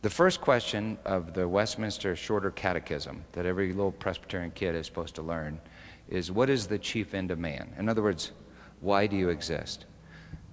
the 0.00 0.10
first 0.10 0.40
question 0.40 0.96
of 1.04 1.34
the 1.34 1.46
Westminster 1.46 2.16
Shorter 2.16 2.50
Catechism 2.50 3.24
that 3.32 3.44
every 3.44 3.74
little 3.74 3.92
Presbyterian 3.92 4.52
kid 4.52 4.74
is 4.74 4.86
supposed 4.86 5.14
to 5.16 5.22
learn 5.22 5.60
is 6.12 6.30
what 6.30 6.50
is 6.50 6.66
the 6.66 6.78
chief 6.78 7.14
end 7.14 7.30
of 7.30 7.38
man? 7.38 7.72
In 7.78 7.88
other 7.88 8.02
words, 8.02 8.32
why 8.80 9.06
do 9.06 9.16
you 9.16 9.30
exist? 9.30 9.86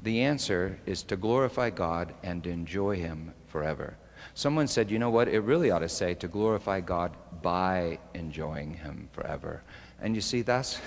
The 0.03 0.21
answer 0.21 0.79
is 0.85 1.03
to 1.03 1.17
glorify 1.17 1.69
God 1.69 2.13
and 2.23 2.47
enjoy 2.47 2.95
Him 2.95 3.33
forever. 3.47 3.97
Someone 4.33 4.67
said, 4.67 4.89
you 4.89 4.99
know 4.99 5.09
what, 5.09 5.27
it 5.27 5.41
really 5.41 5.69
ought 5.69 5.79
to 5.79 5.89
say 5.89 6.13
to 6.15 6.29
glorify 6.29 6.79
God 6.79 7.15
by 7.41 7.99
enjoying 8.13 8.73
Him 8.73 9.09
forever. 9.11 9.61
And 10.01 10.15
you 10.15 10.21
see, 10.21 10.43
that's, 10.43 10.79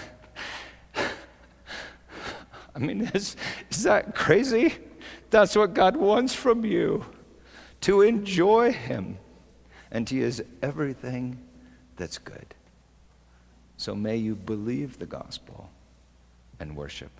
I 2.74 2.78
mean, 2.78 3.02
is, 3.14 3.36
is 3.70 3.82
that 3.82 4.14
crazy? 4.14 4.74
That's 5.28 5.54
what 5.54 5.74
God 5.74 5.96
wants 5.96 6.34
from 6.34 6.64
you 6.64 7.04
to 7.82 8.00
enjoy 8.00 8.72
Him. 8.72 9.18
And 9.90 10.08
He 10.08 10.20
is 10.20 10.42
everything 10.62 11.38
that's 11.96 12.16
good. 12.16 12.54
So 13.82 13.96
may 13.96 14.16
you 14.16 14.36
believe 14.36 15.00
the 15.00 15.06
gospel 15.06 15.68
and 16.60 16.76
worship. 16.76 17.10